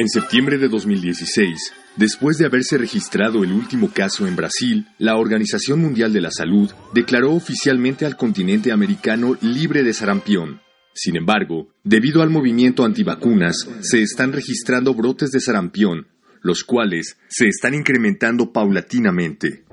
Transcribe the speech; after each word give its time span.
En 0.00 0.08
septiembre 0.08 0.56
de 0.56 0.68
2016, 0.70 1.74
después 1.96 2.38
de 2.38 2.46
haberse 2.46 2.78
registrado 2.78 3.44
el 3.44 3.52
último 3.52 3.92
caso 3.92 4.26
en 4.26 4.34
Brasil, 4.34 4.86
la 4.96 5.18
Organización 5.18 5.82
Mundial 5.82 6.10
de 6.14 6.22
la 6.22 6.30
Salud 6.30 6.70
declaró 6.94 7.34
oficialmente 7.34 8.06
al 8.06 8.16
continente 8.16 8.72
americano 8.72 9.36
libre 9.42 9.82
de 9.82 9.92
sarampión. 9.92 10.62
Sin 10.94 11.18
embargo, 11.18 11.68
debido 11.84 12.22
al 12.22 12.30
movimiento 12.30 12.86
antivacunas, 12.86 13.68
se 13.82 14.00
están 14.00 14.32
registrando 14.32 14.94
brotes 14.94 15.32
de 15.32 15.40
sarampión, 15.40 16.06
los 16.40 16.64
cuales 16.64 17.18
se 17.28 17.48
están 17.48 17.74
incrementando 17.74 18.54
paulatinamente. 18.54 19.64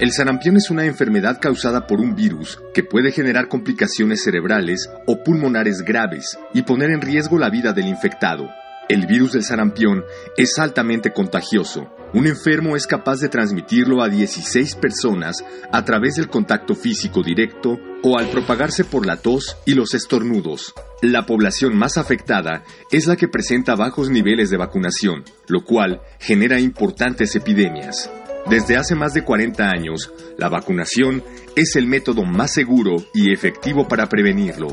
El 0.00 0.10
sarampión 0.10 0.56
es 0.56 0.70
una 0.70 0.84
enfermedad 0.86 1.38
causada 1.40 1.86
por 1.86 2.00
un 2.00 2.16
virus 2.16 2.60
que 2.74 2.82
puede 2.82 3.12
generar 3.12 3.46
complicaciones 3.46 4.24
cerebrales 4.24 4.90
o 5.06 5.22
pulmonares 5.22 5.82
graves 5.82 6.36
y 6.52 6.62
poner 6.62 6.90
en 6.90 7.00
riesgo 7.00 7.38
la 7.38 7.48
vida 7.48 7.72
del 7.72 7.86
infectado. 7.86 8.48
El 8.88 9.06
virus 9.06 9.32
del 9.32 9.44
sarampión 9.44 10.02
es 10.36 10.58
altamente 10.58 11.12
contagioso. 11.12 11.94
Un 12.12 12.26
enfermo 12.26 12.74
es 12.74 12.88
capaz 12.88 13.20
de 13.20 13.28
transmitirlo 13.28 14.02
a 14.02 14.08
16 14.08 14.74
personas 14.74 15.44
a 15.70 15.84
través 15.84 16.16
del 16.16 16.28
contacto 16.28 16.74
físico 16.74 17.22
directo 17.22 17.78
o 18.02 18.18
al 18.18 18.28
propagarse 18.30 18.84
por 18.84 19.06
la 19.06 19.16
tos 19.16 19.56
y 19.64 19.74
los 19.74 19.94
estornudos. 19.94 20.74
La 21.02 21.24
población 21.24 21.76
más 21.76 21.98
afectada 21.98 22.64
es 22.90 23.06
la 23.06 23.14
que 23.14 23.28
presenta 23.28 23.76
bajos 23.76 24.10
niveles 24.10 24.50
de 24.50 24.56
vacunación, 24.56 25.22
lo 25.46 25.64
cual 25.64 26.00
genera 26.18 26.58
importantes 26.58 27.36
epidemias. 27.36 28.10
Desde 28.48 28.76
hace 28.76 28.94
más 28.94 29.14
de 29.14 29.24
40 29.24 29.64
años, 29.64 30.12
la 30.36 30.50
vacunación 30.50 31.22
es 31.56 31.76
el 31.76 31.86
método 31.86 32.24
más 32.24 32.52
seguro 32.52 32.96
y 33.14 33.32
efectivo 33.32 33.88
para 33.88 34.08
prevenirlo. 34.08 34.68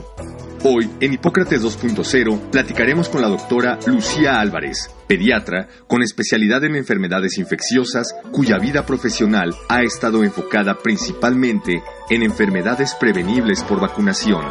Hoy, 0.63 0.89
en 0.99 1.13
Hipócrates 1.13 1.63
2.0, 1.63 2.51
platicaremos 2.51 3.09
con 3.09 3.21
la 3.21 3.29
doctora 3.29 3.79
Lucía 3.87 4.39
Álvarez, 4.39 4.91
pediatra 5.07 5.67
con 5.87 6.03
especialidad 6.03 6.63
en 6.65 6.75
enfermedades 6.75 7.37
infecciosas, 7.37 8.13
cuya 8.31 8.59
vida 8.59 8.85
profesional 8.85 9.55
ha 9.69 9.81
estado 9.83 10.23
enfocada 10.23 10.77
principalmente 10.77 11.81
en 12.09 12.23
enfermedades 12.23 12.93
prevenibles 12.93 13.63
por 13.63 13.79
vacunación. 13.79 14.45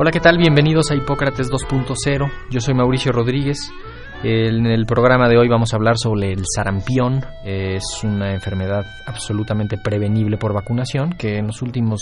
Hola, 0.00 0.12
¿qué 0.12 0.20
tal? 0.20 0.38
Bienvenidos 0.38 0.92
a 0.92 0.94
Hipócrates 0.94 1.50
2.0. 1.50 2.30
Yo 2.50 2.60
soy 2.60 2.72
Mauricio 2.72 3.10
Rodríguez. 3.10 3.72
En 4.22 4.64
el 4.66 4.86
programa 4.86 5.28
de 5.28 5.36
hoy 5.36 5.48
vamos 5.48 5.72
a 5.72 5.76
hablar 5.76 5.98
sobre 5.98 6.30
el 6.30 6.44
sarampión. 6.46 7.24
Es 7.44 7.82
una 8.04 8.32
enfermedad 8.32 8.86
absolutamente 9.08 9.76
prevenible 9.76 10.36
por 10.36 10.54
vacunación 10.54 11.14
que 11.18 11.38
en 11.38 11.48
los 11.48 11.62
últimos 11.62 12.00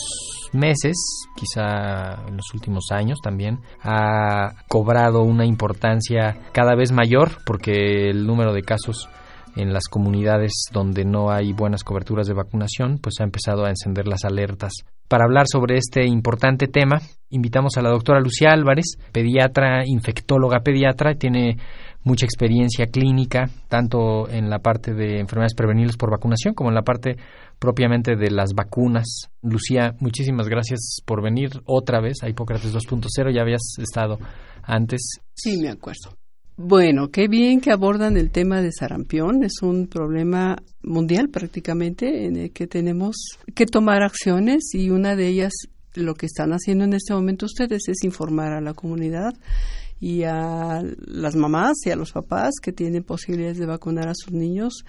meses, 0.53 1.27
quizá 1.37 2.23
en 2.29 2.37
los 2.37 2.53
últimos 2.53 2.89
años 2.91 3.19
también, 3.23 3.61
ha 3.83 4.51
cobrado 4.69 5.23
una 5.23 5.47
importancia 5.47 6.37
cada 6.53 6.75
vez 6.75 6.93
mayor 6.93 7.31
porque 7.47 8.11
el 8.11 8.27
número 8.27 8.53
de 8.53 8.61
casos 8.61 9.09
en 9.57 9.73
las 9.73 9.85
comunidades 9.91 10.53
donde 10.73 11.05
no 11.05 11.31
hay 11.31 11.53
buenas 11.53 11.83
coberturas 11.83 12.27
de 12.27 12.35
vacunación, 12.35 12.99
pues 12.99 13.17
ha 13.21 13.25
empezado 13.25 13.65
a 13.65 13.71
encender 13.71 14.07
las 14.07 14.25
alertas. 14.25 14.73
Para 15.09 15.25
hablar 15.25 15.47
sobre 15.51 15.77
este 15.77 16.05
importante 16.05 16.67
tema, 16.67 17.01
invitamos 17.31 17.77
a 17.77 17.83
la 17.83 17.91
doctora 17.91 18.21
Lucía 18.21 18.51
Álvarez, 18.53 18.97
pediatra, 19.13 19.83
infectóloga 19.87 20.61
pediatra, 20.61 21.15
tiene 21.15 21.57
mucha 22.03 22.25
experiencia 22.25 22.87
clínica, 22.87 23.51
tanto 23.69 24.29
en 24.29 24.49
la 24.49 24.61
parte 24.61 24.95
de 24.95 25.19
enfermedades 25.19 25.55
prevenibles 25.55 25.97
por 25.97 26.11
vacunación 26.11 26.55
como 26.55 26.71
en 26.71 26.77
la 26.77 26.83
parte 26.83 27.17
propiamente 27.59 28.15
de 28.15 28.31
las 28.31 28.53
vacunas. 28.55 29.29
Lucía, 29.43 29.95
muchísimas 29.99 30.49
gracias 30.49 31.01
por 31.05 31.23
venir 31.23 31.51
otra 31.65 32.01
vez 32.01 32.23
a 32.23 32.29
Hipócrates 32.29 32.75
2.0, 32.75 33.35
ya 33.35 33.43
habías 33.43 33.63
estado 33.79 34.19
antes. 34.63 35.21
Sí, 35.35 35.57
me 35.61 35.69
acuerdo. 35.69 36.17
Bueno, 36.59 37.11
qué 37.11 37.29
bien 37.29 37.61
que 37.61 37.71
abordan 37.71 38.17
el 38.17 38.31
tema 38.31 38.63
de 38.63 38.73
sarampión. 38.73 39.45
Es 39.45 39.61
un 39.61 39.89
problema 39.89 40.57
mundial 40.83 41.29
prácticamente 41.29 42.25
en 42.25 42.37
el 42.37 42.51
que 42.51 42.67
tenemos 42.67 43.15
que 43.55 43.67
tomar 43.67 44.03
acciones 44.03 44.71
y 44.73 44.89
una 44.89 45.17
de 45.17 45.29
ellas, 45.29 45.53
lo 45.95 46.15
que 46.15 46.25
están 46.25 46.53
haciendo 46.53 46.85
en 46.85 46.95
este 46.95 47.13
momento 47.13 47.45
ustedes, 47.45 47.83
es 47.89 48.05
informar 48.05 48.55
a 48.55 48.63
la 48.63 48.73
comunidad 48.73 49.35
y 50.01 50.23
a 50.23 50.83
las 51.07 51.37
mamás 51.37 51.75
y 51.85 51.91
a 51.91 51.97
los 51.97 52.13
papás 52.13 52.55
que 52.63 52.73
tienen 52.73 53.03
posibilidades 53.03 53.59
de 53.59 53.67
vacunar 53.67 54.09
a 54.09 54.15
sus 54.15 54.33
niños, 54.33 54.85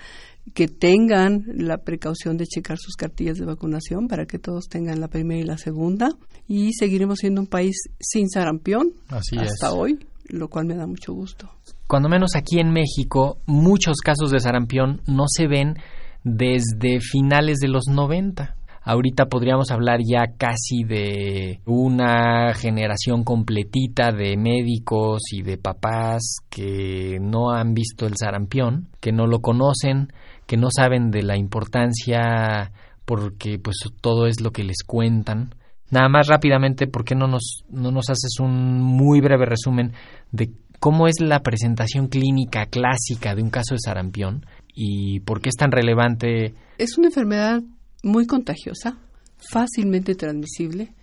que 0.53 0.69
tengan 0.69 1.43
la 1.53 1.79
precaución 1.79 2.37
de 2.37 2.45
checar 2.45 2.77
sus 2.77 2.95
cartillas 2.95 3.37
de 3.37 3.45
vacunación 3.45 4.07
para 4.07 4.25
que 4.25 4.39
todos 4.39 4.69
tengan 4.69 5.01
la 5.01 5.09
primera 5.09 5.41
y 5.41 5.45
la 5.45 5.57
segunda. 5.57 6.11
Y 6.47 6.71
seguiremos 6.73 7.19
siendo 7.19 7.41
un 7.41 7.47
país 7.47 7.75
sin 7.99 8.29
sarampión 8.29 8.93
hasta 9.09 9.73
hoy 9.73 9.99
lo 10.29 10.49
cual 10.49 10.65
me 10.65 10.75
da 10.75 10.87
mucho 10.87 11.13
gusto. 11.13 11.49
Cuando 11.87 12.09
menos 12.09 12.35
aquí 12.35 12.59
en 12.59 12.71
México, 12.71 13.37
muchos 13.45 13.97
casos 13.97 14.31
de 14.31 14.39
sarampión 14.39 15.01
no 15.07 15.25
se 15.27 15.47
ven 15.47 15.75
desde 16.23 16.99
finales 16.99 17.59
de 17.59 17.69
los 17.69 17.83
90. 17.89 18.55
Ahorita 18.83 19.25
podríamos 19.25 19.71
hablar 19.71 19.99
ya 19.99 20.37
casi 20.37 20.83
de 20.83 21.59
una 21.65 22.53
generación 22.53 23.25
completita 23.25 24.11
de 24.11 24.37
médicos 24.37 25.23
y 25.31 25.41
de 25.41 25.57
papás 25.57 26.37
que 26.49 27.17
no 27.19 27.51
han 27.51 27.73
visto 27.73 28.05
el 28.05 28.15
sarampión, 28.17 28.87
que 29.01 29.11
no 29.11 29.27
lo 29.27 29.39
conocen, 29.39 30.13
que 30.45 30.55
no 30.55 30.69
saben 30.73 31.11
de 31.11 31.23
la 31.23 31.37
importancia 31.37 32.71
porque 33.03 33.59
pues 33.59 33.77
todo 33.99 34.25
es 34.25 34.39
lo 34.41 34.51
que 34.51 34.63
les 34.63 34.83
cuentan. 34.85 35.53
Nada 35.89 36.09
más 36.09 36.27
rápidamente, 36.27 36.87
¿por 36.87 37.05
qué 37.05 37.15
no 37.15 37.27
nos, 37.27 37.63
no 37.69 37.91
nos 37.91 38.09
haces 38.09 38.39
un 38.39 38.81
muy 38.81 39.21
breve 39.21 39.45
resumen 39.45 39.93
de 40.31 40.51
cómo 40.79 41.07
es 41.07 41.15
la 41.19 41.41
presentación 41.41 42.07
clínica 42.07 42.65
clásica 42.65 43.35
de 43.35 43.41
un 43.41 43.49
caso 43.49 43.73
de 43.73 43.79
sarampión 43.83 44.45
y 44.73 45.21
por 45.21 45.41
qué 45.41 45.49
es 45.49 45.55
tan 45.55 45.71
relevante? 45.71 46.53
Es 46.77 46.97
una 46.97 47.07
enfermedad 47.07 47.61
muy 48.03 48.27
contagiosa, 48.27 48.97
fácilmente 49.37 50.15
transmisible. 50.15 50.93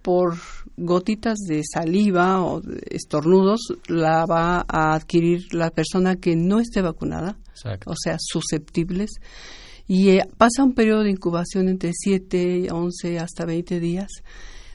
Por 0.00 0.36
gotitas 0.78 1.40
de 1.46 1.60
saliva 1.62 2.42
o 2.42 2.62
de 2.62 2.80
estornudos 2.90 3.60
la 3.86 4.24
va 4.24 4.64
a 4.66 4.94
adquirir 4.94 5.52
la 5.52 5.70
persona 5.70 6.16
que 6.16 6.36
no 6.36 6.58
esté 6.58 6.80
vacunada, 6.80 7.36
o 7.84 7.94
sea, 7.94 8.16
susceptibles 8.18 9.10
y 9.92 10.10
eh, 10.10 10.22
pasa 10.38 10.62
un 10.62 10.72
periodo 10.72 11.02
de 11.02 11.10
incubación 11.10 11.68
entre 11.68 11.90
7, 11.92 12.68
11 12.70 13.18
hasta 13.18 13.44
20 13.44 13.80
días, 13.80 14.06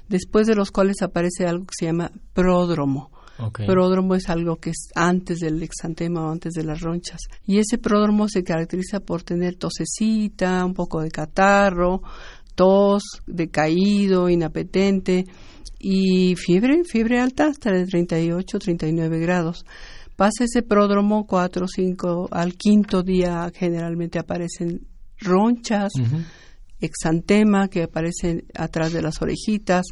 después 0.09 0.45
de 0.45 0.55
los 0.55 0.71
cuales 0.71 1.01
aparece 1.01 1.47
algo 1.47 1.67
que 1.67 1.73
se 1.79 1.85
llama 1.85 2.11
pródromo. 2.33 3.11
Pródromo 3.65 4.15
es 4.15 4.27
algo 4.27 4.57
que 4.57 4.71
es 4.71 4.89
antes 4.93 5.39
del 5.39 5.63
exantema 5.63 6.25
o 6.25 6.31
antes 6.31 6.51
de 6.51 6.65
las 6.65 6.81
ronchas. 6.81 7.21
Y 7.47 7.59
ese 7.59 7.77
pródromo 7.77 8.27
se 8.27 8.43
caracteriza 8.43 8.99
por 8.99 9.23
tener 9.23 9.55
tosecita, 9.55 10.65
un 10.65 10.73
poco 10.73 10.99
de 10.99 11.11
catarro, 11.11 12.01
tos, 12.53 13.03
decaído, 13.25 14.27
inapetente 14.27 15.23
y 15.79 16.35
fiebre, 16.35 16.83
fiebre 16.83 17.21
alta 17.21 17.47
hasta 17.47 17.71
de 17.71 17.85
38, 17.85 18.59
39 18.59 19.19
grados. 19.19 19.65
Pasa 20.17 20.43
ese 20.43 20.61
pródromo 20.61 21.25
4, 21.25 21.67
5, 21.73 22.27
al 22.31 22.55
quinto 22.55 23.01
día 23.01 23.49
generalmente 23.55 24.19
aparecen 24.19 24.81
ronchas, 25.19 25.91
exantema 26.79 27.67
que 27.67 27.83
aparecen 27.83 28.45
atrás 28.53 28.93
de 28.93 29.01
las 29.01 29.21
orejitas, 29.21 29.85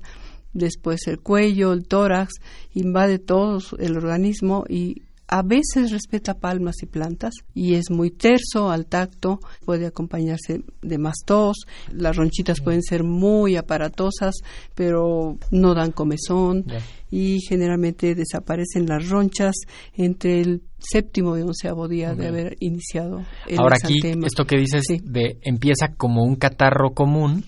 después 0.54 1.08
el 1.08 1.20
cuello, 1.20 1.74
el 1.74 1.88
tórax, 1.88 2.34
invade 2.74 3.20
todo 3.20 3.60
el 3.80 3.98
organismo 3.98 4.66
y 4.70 5.02
a 5.28 5.42
veces 5.42 5.92
respeta 5.92 6.36
palmas 6.36 6.76
y 6.84 6.86
plantas 6.86 7.34
y 7.56 7.74
es 7.74 7.90
muy 7.90 8.12
terso 8.12 8.70
al 8.70 8.86
tacto, 8.86 9.40
puede 9.66 9.88
acompañarse 9.88 10.62
de 10.82 10.98
más 11.00 11.16
tos, 11.26 11.58
las 11.92 12.16
ronchitas 12.16 12.62
pueden 12.62 12.84
ser 12.84 13.04
muy 13.04 13.56
aparatosas, 13.56 14.36
pero 14.76 15.40
no 15.50 15.74
dan 15.74 15.92
comezón 15.92 16.66
y 17.10 17.40
generalmente 17.48 18.14
desaparecen 18.14 18.86
las 18.86 19.10
ronchas 19.10 19.56
entre 19.96 20.42
el 20.42 20.62
séptimo 20.84 21.38
y 21.38 21.42
onceavo 21.42 21.88
día 21.88 22.14
de 22.14 22.28
haber 22.28 22.56
iniciado 22.60 23.24
el 23.48 23.60
Ahora 23.60 23.78
aquí, 23.82 24.00
esto 24.26 24.46
que 24.46 24.58
dices 24.58 24.84
Sí. 24.88 25.00
de 25.04 25.38
empieza 25.42 25.94
como 25.96 26.24
un 26.24 26.36
catarro 26.36 26.92
común 26.92 27.46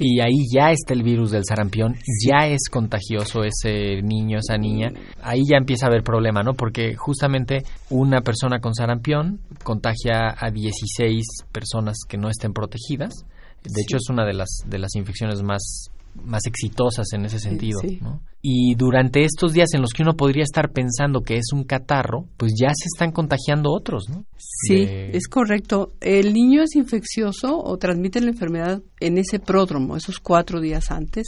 y 0.00 0.20
ahí 0.20 0.46
ya 0.52 0.72
está 0.72 0.94
el 0.94 1.02
virus 1.02 1.30
del 1.30 1.44
sarampión, 1.44 1.94
ya 2.26 2.48
es 2.48 2.68
contagioso 2.70 3.42
ese 3.44 4.02
niño, 4.02 4.38
esa 4.38 4.56
niña, 4.56 4.88
ahí 5.22 5.42
ya 5.48 5.58
empieza 5.58 5.86
a 5.86 5.88
haber 5.90 6.02
problema, 6.02 6.42
¿no? 6.42 6.54
Porque 6.54 6.96
justamente 6.96 7.62
una 7.88 8.22
persona 8.22 8.60
con 8.60 8.74
sarampión 8.74 9.40
contagia 9.62 10.34
a 10.36 10.50
16 10.50 11.24
personas 11.52 11.98
que 12.08 12.18
no 12.18 12.28
estén 12.28 12.52
protegidas. 12.52 13.24
De 13.62 13.82
hecho, 13.82 13.98
es 13.98 14.08
una 14.08 14.24
de 14.24 14.32
las, 14.32 14.48
de 14.66 14.78
las 14.78 14.94
infecciones 14.96 15.42
más, 15.42 15.90
más 16.14 16.46
exitosas 16.46 17.12
en 17.12 17.26
ese 17.26 17.38
sentido. 17.38 17.80
¿no? 18.00 18.20
Y 18.42 18.74
durante 18.74 19.24
estos 19.24 19.52
días 19.52 19.68
en 19.74 19.82
los 19.82 19.92
que 19.92 20.02
uno 20.02 20.14
podría 20.16 20.44
estar 20.44 20.72
pensando 20.72 21.20
que 21.20 21.36
es 21.36 21.52
un 21.52 21.64
catarro, 21.64 22.24
pues 22.38 22.52
ya 22.58 22.68
se 22.68 22.86
están 22.86 23.12
contagiando 23.12 23.70
otros, 23.70 24.08
¿no? 24.08 24.24
Sí, 24.38 24.86
De- 24.86 25.10
es 25.16 25.28
correcto. 25.28 25.92
El 26.00 26.32
niño 26.32 26.62
es 26.62 26.74
infeccioso 26.74 27.58
o 27.62 27.76
transmite 27.76 28.20
la 28.22 28.30
enfermedad 28.30 28.82
en 28.98 29.18
ese 29.18 29.38
pródromo, 29.40 29.96
esos 29.96 30.18
cuatro 30.20 30.60
días 30.60 30.90
antes, 30.90 31.26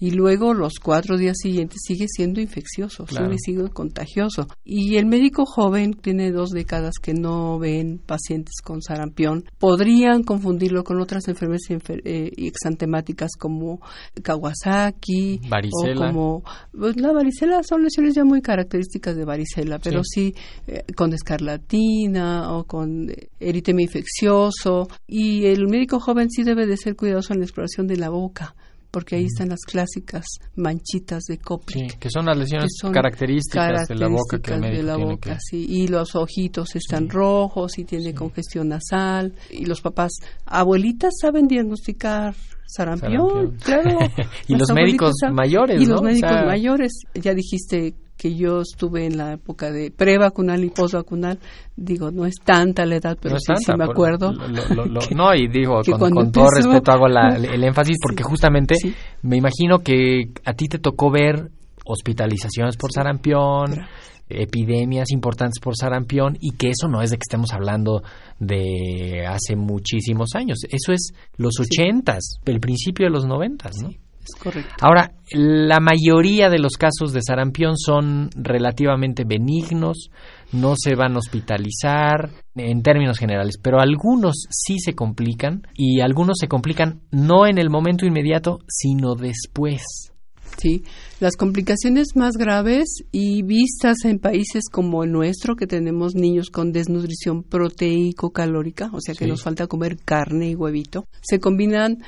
y 0.00 0.10
luego 0.12 0.52
los 0.54 0.74
cuatro 0.82 1.16
días 1.16 1.36
siguientes 1.40 1.78
sigue 1.84 2.06
siendo 2.08 2.40
infeccioso, 2.40 3.04
Claro. 3.04 3.26
sigue 3.26 3.38
siendo 3.38 3.70
contagioso. 3.70 4.46
Y 4.64 4.96
el 4.96 5.06
médico 5.06 5.44
joven 5.46 5.94
tiene 5.94 6.30
dos 6.32 6.50
décadas 6.50 6.94
que 7.00 7.14
no 7.14 7.58
ven 7.58 8.00
pacientes 8.04 8.54
con 8.62 8.82
sarampión. 8.82 9.44
Podrían 9.58 10.22
confundirlo 10.24 10.82
con 10.84 11.00
otras 11.00 11.26
enfermedades 11.28 11.68
enfer- 11.70 12.02
eh, 12.04 12.30
exantemáticas 12.36 13.30
como 13.38 13.80
Kawasaki 14.22 15.40
Varicela. 15.48 15.94
o 15.94 16.06
como 16.06 16.39
pues, 16.72 16.96
la 16.96 17.12
varicela 17.12 17.62
son 17.62 17.82
lesiones 17.82 18.14
ya 18.14 18.24
muy 18.24 18.42
características 18.42 19.16
de 19.16 19.24
varicela, 19.24 19.78
pero 19.78 20.02
sí, 20.04 20.34
eh, 20.66 20.84
con 20.96 21.12
escarlatina 21.12 22.52
o 22.54 22.64
con 22.64 23.10
eh, 23.10 23.28
eritema 23.38 23.82
infeccioso. 23.82 24.88
Y 25.06 25.46
el 25.46 25.68
médico 25.68 26.00
joven 26.00 26.30
sí 26.30 26.42
debe 26.42 26.66
de 26.66 26.76
ser 26.76 26.96
cuidadoso 26.96 27.32
en 27.32 27.40
la 27.40 27.44
exploración 27.44 27.86
de 27.86 27.96
la 27.96 28.10
boca, 28.10 28.54
porque 28.90 29.16
ahí 29.16 29.24
están 29.26 29.48
las 29.50 29.60
clásicas 29.60 30.24
manchitas 30.56 31.22
de 31.24 31.34
Sí, 31.36 31.40
Koplik. 31.42 31.98
que 31.98 32.10
son 32.10 32.26
las 32.26 32.36
lesiones 32.36 32.70
son 32.80 32.92
características, 32.92 33.88
de 33.88 33.94
la 33.94 34.08
boca 34.08 34.38
que 34.40 34.52
el 34.54 34.60
características 34.60 34.60
médico 34.60 34.76
de 34.78 34.82
la 34.86 34.94
tiene 34.96 35.10
boca, 35.12 35.34
que... 35.34 35.40
sí, 35.40 35.66
y 35.68 35.88
los 35.88 36.14
ojitos 36.16 36.76
están 36.76 37.08
rojos 37.08 37.78
y 37.78 37.84
tiene 37.84 38.14
congestión 38.14 38.68
nasal 38.68 39.34
y 39.50 39.64
los 39.66 39.80
papás, 39.80 40.12
abuelitas 40.46 41.14
saben 41.20 41.46
diagnosticar 41.46 42.34
sarampión, 42.66 43.56
Sarampión. 43.58 43.58
claro. 43.58 43.98
Y 44.48 44.54
los 44.56 44.70
médicos 44.72 45.12
saben- 45.20 45.34
mayores, 45.34 45.80
Y 45.82 45.86
¿no? 45.86 45.92
los 45.92 46.00
O 46.00 46.04
médicos 46.04 46.30
sea- 46.30 46.44
mayores, 46.46 46.92
ya 47.14 47.34
dijiste 47.34 47.94
que 48.20 48.34
yo 48.34 48.60
estuve 48.60 49.06
en 49.06 49.16
la 49.16 49.32
época 49.32 49.70
de 49.72 49.90
prevacunal 49.90 50.62
y 50.62 50.68
posvacunal, 50.68 51.38
digo, 51.74 52.10
no 52.10 52.26
es 52.26 52.34
tanta 52.44 52.84
la 52.84 52.96
edad, 52.96 53.16
pero 53.18 53.36
No 53.36 53.40
sí, 53.40 53.64
sí 53.64 53.72
me 53.78 53.84
acuerdo. 53.84 54.30
lo- 54.32 54.74
lo- 54.74 54.84
lo- 54.84 55.00
no, 55.16 55.34
y 55.34 55.48
digo, 55.48 55.80
Que 55.82 55.92
con, 55.92 56.30
todo 56.30 56.48
respeto 56.54 56.92
hago 56.92 57.08
la- 57.08 57.28
el 57.54 57.64
énfasis 57.64 57.96
porque 58.02 58.22
justamente 58.22 58.74
Sí. 58.74 58.94
me 59.22 59.38
imagino 59.38 59.78
que 59.78 60.32
a 60.44 60.52
ti 60.52 60.68
te 60.68 60.78
tocó 60.78 61.10
ver 61.10 61.50
hospitalizaciones 61.86 62.76
por 62.76 62.92
sarampión, 62.92 63.86
epidemias 64.28 65.10
importantes 65.12 65.58
por 65.60 65.74
sarampión 65.76 66.36
y 66.40 66.50
que 66.52 66.68
eso 66.70 66.86
no 66.88 67.00
es 67.02 67.10
de 67.10 67.16
que 67.16 67.22
estemos 67.26 67.52
hablando 67.52 68.02
de 68.38 69.26
hace 69.26 69.56
muchísimos 69.56 70.30
años, 70.34 70.58
eso 70.68 70.92
es 70.92 71.12
los 71.36 71.54
ochentas, 71.58 72.36
el 72.44 72.60
principio 72.60 73.06
de 73.06 73.10
los 73.12 73.24
noventas, 73.26 73.72
¿no? 73.82 73.88
Correcto. 74.34 74.74
Ahora, 74.80 75.12
la 75.32 75.80
mayoría 75.80 76.48
de 76.50 76.58
los 76.58 76.72
casos 76.72 77.12
de 77.12 77.20
sarampión 77.22 77.76
son 77.76 78.30
relativamente 78.34 79.24
benignos, 79.24 80.10
no 80.52 80.74
se 80.76 80.94
van 80.94 81.14
a 81.14 81.18
hospitalizar 81.18 82.30
en 82.56 82.82
términos 82.82 83.18
generales, 83.18 83.56
pero 83.62 83.80
algunos 83.80 84.46
sí 84.50 84.78
se 84.78 84.94
complican 84.94 85.62
y 85.74 86.00
algunos 86.00 86.38
se 86.38 86.48
complican 86.48 87.00
no 87.10 87.46
en 87.46 87.58
el 87.58 87.70
momento 87.70 88.06
inmediato, 88.06 88.58
sino 88.66 89.14
después. 89.14 89.82
Sí, 90.58 90.82
las 91.20 91.36
complicaciones 91.36 92.08
más 92.16 92.32
graves 92.36 93.04
y 93.12 93.42
vistas 93.44 94.04
en 94.04 94.18
países 94.18 94.64
como 94.70 95.04
el 95.04 95.12
nuestro, 95.12 95.54
que 95.54 95.66
tenemos 95.66 96.14
niños 96.16 96.50
con 96.50 96.72
desnutrición 96.72 97.44
proteico-calórica, 97.44 98.90
o 98.92 99.00
sea 99.00 99.14
que 99.14 99.24
Sí. 99.24 99.30
nos 99.30 99.42
falta 99.42 99.68
comer 99.68 99.96
carne 100.04 100.50
y 100.50 100.54
huevito, 100.54 101.06
se 101.22 101.38
combinan 101.40 101.98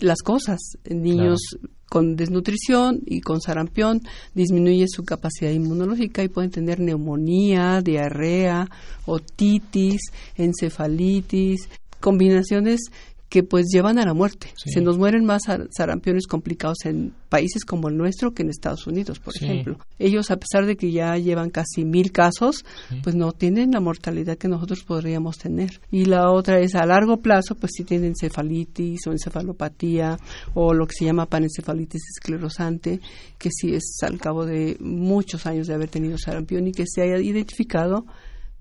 las 0.00 0.22
cosas. 0.22 0.58
Niños 0.88 1.40
con 1.88 2.16
desnutrición 2.16 3.00
y 3.06 3.20
con 3.20 3.40
sarampión 3.40 4.02
disminuye 4.34 4.86
su 4.88 5.04
capacidad 5.04 5.50
inmunológica 5.50 6.22
y 6.22 6.28
pueden 6.28 6.50
tener 6.50 6.80
neumonía, 6.80 7.80
diarrea, 7.80 8.68
otitis, 9.06 10.00
encefalitis, 10.36 11.68
combinaciones 12.00 12.80
que 13.28 13.42
pues 13.42 13.66
llevan 13.72 13.98
a 13.98 14.04
la 14.06 14.14
muerte. 14.14 14.48
Sí. 14.56 14.70
Se 14.70 14.80
nos 14.80 14.96
mueren 14.96 15.24
más 15.24 15.42
sar- 15.46 15.68
sarampiones 15.70 16.26
complicados 16.26 16.78
en 16.86 17.12
países 17.28 17.64
como 17.66 17.88
el 17.88 17.96
nuestro 17.98 18.32
que 18.32 18.42
en 18.42 18.48
Estados 18.48 18.86
Unidos, 18.86 19.18
por 19.20 19.34
Sí. 19.34 19.44
ejemplo. 19.44 19.78
Ellos, 19.98 20.30
a 20.30 20.38
pesar 20.38 20.64
de 20.64 20.76
que 20.76 20.90
ya 20.92 21.16
llevan 21.18 21.50
casi 21.50 21.84
mil 21.84 22.10
casos, 22.10 22.64
pues 23.02 23.14
no 23.16 23.32
tienen 23.32 23.72
la 23.72 23.80
mortalidad 23.80 24.38
que 24.38 24.48
nosotros 24.48 24.82
podríamos 24.82 25.36
tener. 25.36 25.80
Y 25.90 26.06
la 26.06 26.30
otra 26.30 26.58
es 26.60 26.74
a 26.74 26.86
largo 26.86 27.18
plazo, 27.18 27.54
pues 27.54 27.72
si 27.76 27.84
tienen 27.84 28.08
encefalitis 28.08 29.06
o 29.06 29.12
encefalopatía 29.12 30.18
o 30.54 30.72
lo 30.72 30.86
que 30.86 30.94
se 30.98 31.04
llama 31.04 31.26
panencefalitis 31.26 32.00
esclerosante, 32.16 33.00
que 33.38 33.50
sí 33.52 33.74
es 33.74 33.98
al 34.02 34.18
cabo 34.18 34.46
de 34.46 34.76
muchos 34.80 35.44
años 35.46 35.66
de 35.66 35.74
haber 35.74 35.88
tenido 35.90 36.16
sarampión 36.18 36.66
y 36.66 36.72
que 36.72 36.84
se 36.86 37.02
haya 37.02 37.18
identificado 37.18 38.06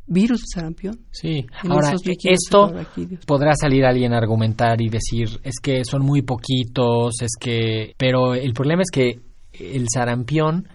virus 0.08 0.42
de 0.42 0.48
sarampión. 0.54 1.00
Sí, 1.12 1.46
ahora 1.70 1.94
esto 2.24 2.74
podrá 3.26 3.54
salir 3.56 3.86
alguien 3.86 4.14
a 4.14 4.18
argumentar 4.18 4.82
y 4.82 4.90
decir 4.90 5.40
es 5.44 5.60
que 5.62 5.84
son 5.84 6.04
muy 6.04 6.22
poquitos, 6.22 7.22
es 7.22 7.32
que 7.40 7.94
pero 7.98 8.34
el 8.34 8.54
problema 8.54 8.82
es 8.82 8.92
que 8.92 9.20
el 9.54 9.88
sarampión 9.94 10.68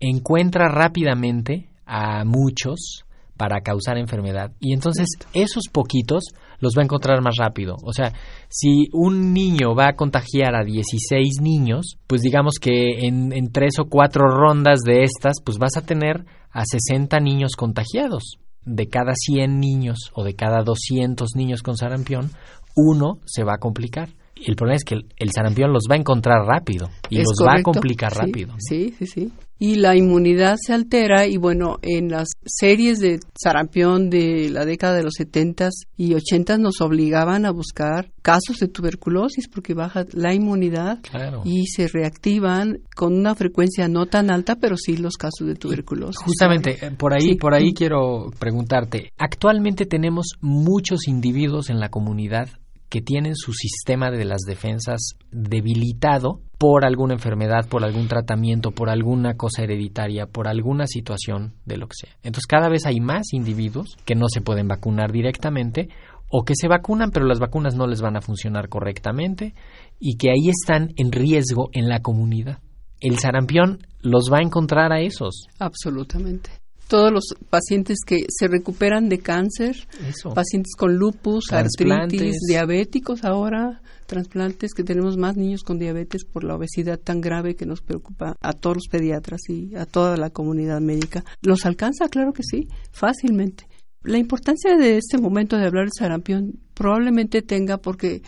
encuentra 0.00 0.68
rápidamente 0.68 1.68
a 1.84 2.24
muchos 2.24 3.04
para 3.36 3.60
causar 3.60 3.98
enfermedad 3.98 4.52
y 4.58 4.72
entonces 4.72 5.06
esos 5.32 5.64
poquitos 5.70 6.24
los 6.60 6.74
va 6.76 6.82
a 6.82 6.84
encontrar 6.84 7.22
más 7.22 7.36
rápido. 7.38 7.76
O 7.84 7.92
sea, 7.92 8.12
si 8.48 8.88
un 8.92 9.32
niño 9.32 9.76
va 9.76 9.90
a 9.90 9.96
contagiar 9.96 10.56
a 10.56 10.64
16 10.64 11.40
niños, 11.40 11.98
pues 12.08 12.22
digamos 12.22 12.54
que 12.60 13.06
en, 13.06 13.32
en 13.32 13.52
tres 13.52 13.78
o 13.78 13.84
cuatro 13.84 14.26
rondas 14.26 14.80
de 14.80 15.04
estas, 15.04 15.36
pues 15.44 15.58
vas 15.58 15.76
a 15.76 15.82
tener 15.82 16.24
a 16.50 16.64
60 16.64 17.20
niños 17.20 17.52
contagiados. 17.56 18.38
De 18.68 18.88
cada 18.88 19.12
100 19.14 19.58
niños 19.58 20.10
o 20.14 20.24
de 20.24 20.34
cada 20.34 20.62
200 20.62 21.30
niños 21.34 21.62
con 21.62 21.76
sarampión, 21.76 22.30
uno 22.76 23.18
se 23.24 23.44
va 23.44 23.54
a 23.54 23.58
complicar. 23.58 24.10
Y 24.36 24.50
el 24.50 24.56
problema 24.56 24.76
es 24.76 24.84
que 24.84 24.94
el, 24.94 25.06
el 25.16 25.30
sarampión 25.32 25.72
los 25.72 25.84
va 25.90 25.94
a 25.94 25.98
encontrar 25.98 26.44
rápido 26.46 26.88
y 27.10 27.18
Es 27.18 27.24
los 27.24 27.46
va 27.46 27.58
a 27.58 27.62
complicar 27.62 28.12
sí, 28.12 28.18
rápido. 28.20 28.52
¿no? 28.52 28.56
Sí, 28.58 28.94
sí, 28.98 29.06
sí. 29.06 29.32
Y 29.60 29.74
la 29.74 29.96
inmunidad 29.96 30.56
se 30.64 30.72
altera 30.72 31.26
y 31.26 31.36
bueno, 31.36 31.78
en 31.82 32.08
las 32.10 32.28
series 32.44 33.00
de 33.00 33.18
sarampión 33.36 34.08
de 34.08 34.50
la 34.50 34.64
década 34.64 34.94
de 34.94 35.02
los 35.02 35.14
70 35.16 35.70
y 35.96 36.14
80 36.14 36.58
nos 36.58 36.80
obligaban 36.80 37.44
a 37.44 37.50
buscar 37.50 38.12
casos 38.22 38.58
de 38.60 38.68
tuberculosis 38.68 39.48
porque 39.48 39.74
baja 39.74 40.04
la 40.12 40.32
inmunidad 40.32 41.00
Claro. 41.02 41.42
y 41.44 41.66
se 41.66 41.88
reactivan 41.88 42.78
con 42.94 43.14
una 43.14 43.34
frecuencia 43.34 43.88
no 43.88 44.06
tan 44.06 44.30
alta, 44.30 44.56
pero 44.60 44.76
sí 44.76 44.96
los 44.96 45.14
casos 45.16 45.46
de 45.48 45.54
tuberculosis. 45.56 46.22
Justamente, 46.24 46.76
eh, 46.80 46.90
por 46.92 47.12
ahí, 47.14 47.30
Sí. 47.30 47.34
por 47.34 47.54
ahí 47.54 47.72
quiero 47.74 48.30
preguntarte. 48.38 49.10
Actualmente 49.18 49.86
tenemos 49.86 50.26
muchos 50.40 51.08
individuos 51.08 51.68
en 51.68 51.80
la 51.80 51.88
comunidad 51.88 52.48
que 52.88 53.02
tienen 53.02 53.34
su 53.34 53.52
sistema 53.52 54.10
de 54.10 54.24
las 54.24 54.40
defensas 54.46 55.00
debilitado 55.30 56.40
por 56.58 56.84
alguna 56.84 57.14
enfermedad, 57.14 57.68
por 57.68 57.84
algún 57.84 58.08
tratamiento, 58.08 58.72
por 58.72 58.90
alguna 58.90 59.34
cosa 59.34 59.62
hereditaria, 59.62 60.26
por 60.26 60.48
alguna 60.48 60.86
situación 60.86 61.54
de 61.64 61.76
lo 61.76 61.86
que 61.86 61.94
sea. 62.00 62.16
Entonces 62.24 62.46
cada 62.46 62.68
vez 62.68 62.84
hay 62.84 63.00
más 63.00 63.32
individuos 63.32 63.96
que 64.04 64.16
no 64.16 64.26
se 64.28 64.40
pueden 64.40 64.66
vacunar 64.66 65.12
directamente 65.12 65.88
o 66.30 66.44
que 66.44 66.54
se 66.56 66.68
vacunan 66.68 67.10
pero 67.10 67.26
las 67.26 67.38
vacunas 67.38 67.74
no 67.74 67.86
les 67.86 68.02
van 68.02 68.16
a 68.16 68.20
funcionar 68.20 68.68
correctamente 68.68 69.54
y 70.00 70.16
que 70.16 70.30
ahí 70.30 70.50
están 70.50 70.90
en 70.96 71.12
riesgo 71.12 71.70
en 71.72 71.88
la 71.88 72.00
comunidad. 72.00 72.58
El 73.00 73.18
sarampión 73.18 73.86
los 74.00 74.28
va 74.32 74.38
a 74.38 74.44
encontrar 74.44 74.92
a 74.92 75.00
esos. 75.00 75.46
Absolutamente. 75.60 76.50
Todos 76.88 77.12
los 77.12 77.34
pacientes 77.50 77.98
que 78.04 78.24
se 78.28 78.48
recuperan 78.48 79.08
de 79.08 79.18
cáncer, 79.18 79.86
Eso. 80.08 80.34
pacientes 80.34 80.74
con 80.76 80.96
lupus, 80.96 81.52
artritis, 81.52 82.38
diabéticos 82.48 83.24
ahora, 83.24 83.82
trasplantes, 84.06 84.72
que 84.72 84.82
tenemos 84.82 85.16
más 85.16 85.36
niños 85.36 85.62
con 85.62 85.78
diabetes 85.78 86.24
por 86.24 86.42
la 86.42 86.56
obesidad 86.56 86.98
tan 86.98 87.20
grave 87.20 87.54
que 87.54 87.66
nos 87.66 87.82
preocupa 87.82 88.36
a 88.40 88.52
todos 88.54 88.78
los 88.78 88.88
pediatras 88.90 89.40
y 89.48 89.76
a 89.76 89.84
toda 89.84 90.16
la 90.16 90.30
comunidad 90.30 90.80
médica. 90.80 91.24
¿Los 91.42 91.66
alcanza? 91.66 92.08
Claro 92.08 92.32
que 92.32 92.42
sí, 92.42 92.68
fácilmente. 92.90 93.68
La 94.02 94.18
importancia 94.18 94.76
de 94.76 94.96
este 94.96 95.18
momento 95.18 95.56
de 95.56 95.66
hablar 95.66 95.84
de 95.84 95.90
sarampión 95.96 96.58
probablemente 96.72 97.42
tenga 97.42 97.78
porque 97.78 98.22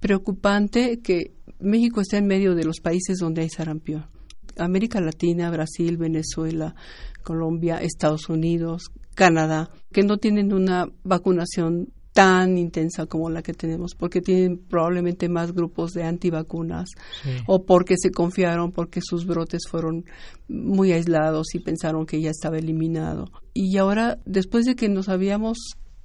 preocupante 0.00 1.00
que 1.00 1.32
México 1.60 2.00
esté 2.00 2.18
en 2.18 2.26
medio 2.26 2.54
de 2.54 2.64
los 2.64 2.80
países 2.80 3.18
donde 3.18 3.42
hay 3.42 3.48
sarampión. 3.48 4.06
América 4.58 5.00
Latina, 5.00 5.50
Brasil, 5.50 5.96
Venezuela, 5.96 6.74
Colombia, 7.22 7.78
Estados 7.78 8.28
Unidos, 8.28 8.84
Canadá, 9.14 9.70
que 9.92 10.02
no 10.02 10.18
tienen 10.18 10.52
una 10.52 10.88
vacunación 11.04 11.88
tan 12.12 12.58
intensa 12.58 13.06
como 13.06 13.30
la 13.30 13.42
que 13.42 13.54
tenemos, 13.54 13.94
porque 13.94 14.20
tienen 14.20 14.58
probablemente 14.58 15.30
más 15.30 15.52
grupos 15.52 15.92
de 15.92 16.04
antivacunas 16.04 16.90
o 17.46 17.64
porque 17.64 17.94
se 17.96 18.10
confiaron 18.10 18.70
porque 18.70 19.00
sus 19.02 19.24
brotes 19.26 19.62
fueron 19.70 20.04
muy 20.46 20.92
aislados 20.92 21.54
y 21.54 21.60
pensaron 21.60 22.04
que 22.04 22.20
ya 22.20 22.28
estaba 22.30 22.58
eliminado. 22.58 23.30
Y 23.54 23.78
ahora, 23.78 24.18
después 24.26 24.66
de 24.66 24.74
que 24.74 24.90
nos 24.90 25.08
habíamos 25.08 25.56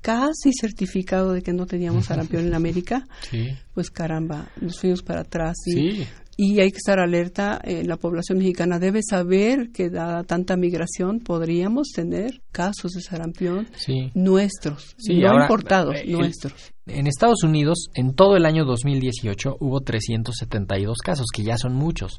casi 0.01 0.51
certificado 0.53 1.33
de 1.33 1.41
que 1.41 1.51
no 1.51 1.65
teníamos 1.65 2.05
sarampión 2.05 2.45
en 2.47 2.53
América, 2.61 3.05
Sí. 3.29 3.47
pues 3.73 3.89
caramba, 3.89 4.47
nos 4.61 4.79
fuimos 4.79 5.03
para 5.03 5.21
atrás 5.21 5.57
y, 5.65 5.71
Sí. 5.73 6.07
Y 6.39 6.59
hay 6.61 6.69
que 6.71 6.77
estar 6.77 6.99
alerta. 6.99 7.59
eh, 7.63 7.83
la 7.83 7.97
población 7.97 8.37
mexicana 8.37 8.77
debe 8.79 9.01
saber 9.01 9.71
que 9.73 9.89
dada 9.89 10.23
tanta 10.23 10.55
migración 10.55 11.19
podríamos 11.19 11.87
tener 11.93 12.41
casos 12.51 12.91
de 12.93 13.01
sarampión 13.01 13.67
Sí. 13.75 14.11
nuestros, 14.13 14.93
Sí, 14.97 15.15
no 15.19 15.29
ahora, 15.29 15.45
importados, 15.45 15.95
eh, 15.95 16.05
nuestros. 16.07 16.71
En 16.85 17.07
Estados 17.07 17.43
Unidos, 17.43 17.87
en 17.95 18.13
todo 18.13 18.37
el 18.37 18.45
año 18.45 18.63
2018, 18.65 19.57
hubo 19.59 19.81
372 19.81 20.97
casos, 21.03 21.25
que 21.33 21.43
ya 21.43 21.57
son 21.57 21.73
muchos. 21.73 22.13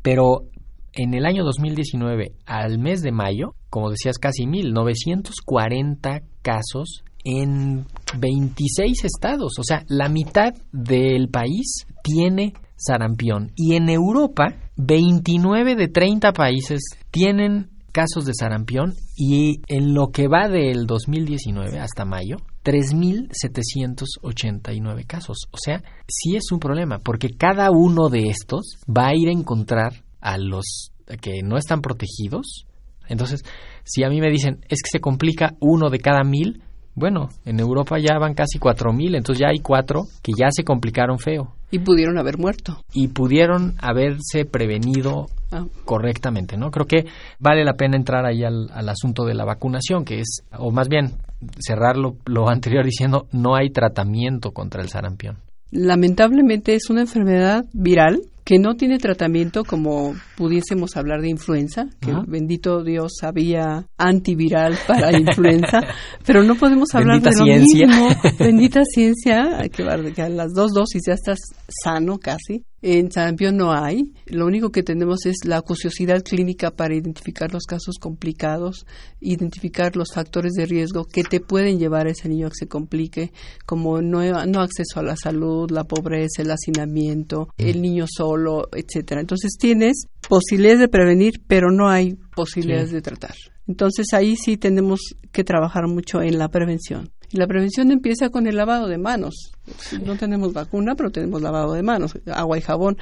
Pero 0.00 0.42
en 0.92 1.12
el 1.14 1.26
año 1.26 1.42
2019, 1.44 2.32
al 2.46 2.78
mes 2.78 3.02
de 3.02 3.10
mayo, 3.10 3.54
como 3.68 3.90
decías, 3.90 4.16
casi 4.18 4.46
1.940 4.46 6.22
casos 6.42 7.02
en 7.24 7.86
26 8.18 9.04
estados. 9.04 9.58
O 9.58 9.64
sea, 9.64 9.82
la 9.88 10.08
mitad 10.08 10.52
del 10.72 11.28
país 11.28 11.86
tiene 12.02 12.52
sarampión. 12.76 13.52
Y 13.56 13.74
en 13.74 13.88
Europa, 13.88 14.54
29 14.76 15.76
de 15.76 15.88
30 15.88 16.32
países 16.32 16.82
tienen 17.10 17.70
casos 17.94 18.24
de 18.24 18.34
sarampión 18.34 18.94
y 19.16 19.60
en 19.68 19.94
lo 19.94 20.08
que 20.08 20.26
va 20.26 20.48
del 20.48 20.86
2019 20.86 21.78
hasta 21.78 22.04
mayo, 22.04 22.38
3.789 22.64 25.06
casos. 25.06 25.46
O 25.52 25.58
sea, 25.62 25.80
sí 26.08 26.34
es 26.34 26.50
un 26.50 26.58
problema, 26.58 26.98
porque 26.98 27.36
cada 27.36 27.70
uno 27.70 28.08
de 28.08 28.28
estos 28.28 28.78
va 28.88 29.06
a 29.08 29.14
ir 29.14 29.28
a 29.28 29.32
encontrar 29.32 30.02
a 30.20 30.38
los 30.38 30.90
que 31.20 31.42
no 31.44 31.56
están 31.56 31.82
protegidos. 31.82 32.66
Entonces, 33.08 33.44
si 33.84 34.02
a 34.02 34.08
mí 34.08 34.20
me 34.20 34.30
dicen, 34.30 34.64
es 34.68 34.82
que 34.82 34.90
se 34.90 35.00
complica 35.00 35.54
uno 35.60 35.88
de 35.88 36.00
cada 36.00 36.24
mil, 36.24 36.64
bueno, 36.94 37.28
en 37.44 37.58
Europa 37.60 37.96
ya 37.98 38.18
van 38.18 38.34
casi 38.34 38.58
cuatro 38.58 38.92
mil, 38.92 39.14
entonces 39.14 39.40
ya 39.40 39.48
hay 39.48 39.58
cuatro 39.60 40.02
que 40.22 40.32
ya 40.38 40.48
se 40.50 40.62
complicaron 40.64 41.18
feo 41.18 41.52
Y 41.70 41.78
pudieron 41.80 42.18
haber 42.18 42.38
muerto. 42.38 42.78
y 42.92 43.08
pudieron 43.08 43.74
haberse 43.80 44.44
prevenido 44.44 45.26
Ah, 45.52 45.66
correctamente, 45.84 46.56
¿no? 46.56 46.72
Creo 46.72 46.86
que 46.86 47.04
vale 47.38 47.64
la 47.64 47.74
pena 47.74 47.96
entrar 47.96 48.26
ahí 48.26 48.42
al, 48.42 48.68
al 48.72 48.88
asunto 48.88 49.24
de 49.24 49.34
la 49.34 49.44
vacunación, 49.44 50.04
que 50.04 50.18
es, 50.18 50.42
o 50.58 50.72
más 50.72 50.88
bien 50.88 51.12
cerrar 51.60 51.96
lo, 51.96 52.16
lo 52.26 52.48
anterior 52.48 52.84
diciendo, 52.84 53.28
no 53.30 53.54
hay 53.54 53.70
tratamiento 53.70 54.50
contra 54.50 54.82
el 54.82 54.88
sarampión. 54.88 55.36
lamentablemente 55.70 56.74
es 56.74 56.90
una 56.90 57.02
enfermedad 57.02 57.64
viral 57.72 58.22
que 58.44 58.58
no 58.58 58.76
tiene 58.76 58.98
tratamiento 58.98 59.64
como 59.64 60.14
pudiésemos 60.36 60.96
hablar 60.96 61.22
de 61.22 61.30
influenza, 61.30 61.86
que 62.00 62.12
bendito 62.26 62.84
Dios 62.84 63.12
había 63.22 63.86
antiviral 63.96 64.76
para 64.86 65.18
influenza, 65.18 65.80
pero 66.26 66.42
no 66.42 66.54
podemos 66.54 66.94
hablar 66.94 67.22
Bendita 67.22 67.44
de 67.44 67.50
lo 67.50 67.64
mismo. 67.64 68.08
Bendita 68.38 68.84
ciencia, 68.84 69.62
que, 69.72 70.12
que 70.14 70.22
a 70.22 70.28
las 70.28 70.52
dos 70.52 70.72
dosis 70.72 71.02
ya 71.06 71.14
estás 71.14 71.38
sano 71.82 72.18
casi. 72.18 72.64
En 72.86 73.10
sarampión 73.10 73.56
no 73.56 73.72
hay. 73.72 74.12
Lo 74.26 74.44
único 74.44 74.68
que 74.68 74.82
tenemos 74.82 75.24
es 75.24 75.46
la 75.46 75.56
acuciosidad 75.56 76.22
clínica 76.22 76.70
para 76.70 76.94
identificar 76.94 77.50
los 77.50 77.64
casos 77.64 77.96
complicados, 77.98 78.84
identificar 79.20 79.96
los 79.96 80.08
factores 80.12 80.52
de 80.52 80.66
riesgo 80.66 81.06
que 81.06 81.22
te 81.22 81.40
pueden 81.40 81.78
llevar 81.78 82.06
a 82.06 82.10
ese 82.10 82.28
niño 82.28 82.46
a 82.46 82.50
que 82.50 82.56
se 82.56 82.68
complique, 82.68 83.32
como 83.64 84.02
no, 84.02 84.20
no 84.44 84.60
acceso 84.60 85.00
a 85.00 85.02
la 85.02 85.16
salud, 85.16 85.70
la 85.70 85.84
pobreza, 85.84 86.42
el 86.42 86.50
hacinamiento, 86.50 87.48
el 87.56 87.80
niño 87.80 88.04
solo, 88.06 88.33
etcétera. 88.72 89.20
Entonces 89.20 89.56
tienes 89.58 90.06
posibilidades 90.28 90.80
de 90.80 90.88
prevenir, 90.88 91.34
pero 91.46 91.70
no 91.70 91.88
hay 91.88 92.16
posibilidades 92.34 92.90
Sí. 92.90 92.94
de 92.96 93.02
tratar. 93.02 93.34
Entonces 93.66 94.06
ahí 94.12 94.36
sí 94.36 94.56
tenemos 94.56 95.00
que 95.32 95.44
trabajar 95.44 95.86
mucho 95.88 96.20
en 96.22 96.38
la 96.38 96.48
prevención. 96.48 97.10
La 97.34 97.46
prevención 97.46 97.90
empieza 97.90 98.28
con 98.30 98.46
el 98.46 98.56
lavado 98.56 98.86
de 98.88 98.96
manos. 98.98 99.50
No 100.04 100.16
tenemos 100.16 100.52
vacuna, 100.52 100.94
pero 100.94 101.10
tenemos 101.10 101.40
lavado 101.42 101.72
de 101.72 101.82
manos, 101.82 102.12
agua 102.32 102.58
y 102.58 102.60
jabón. 102.60 102.96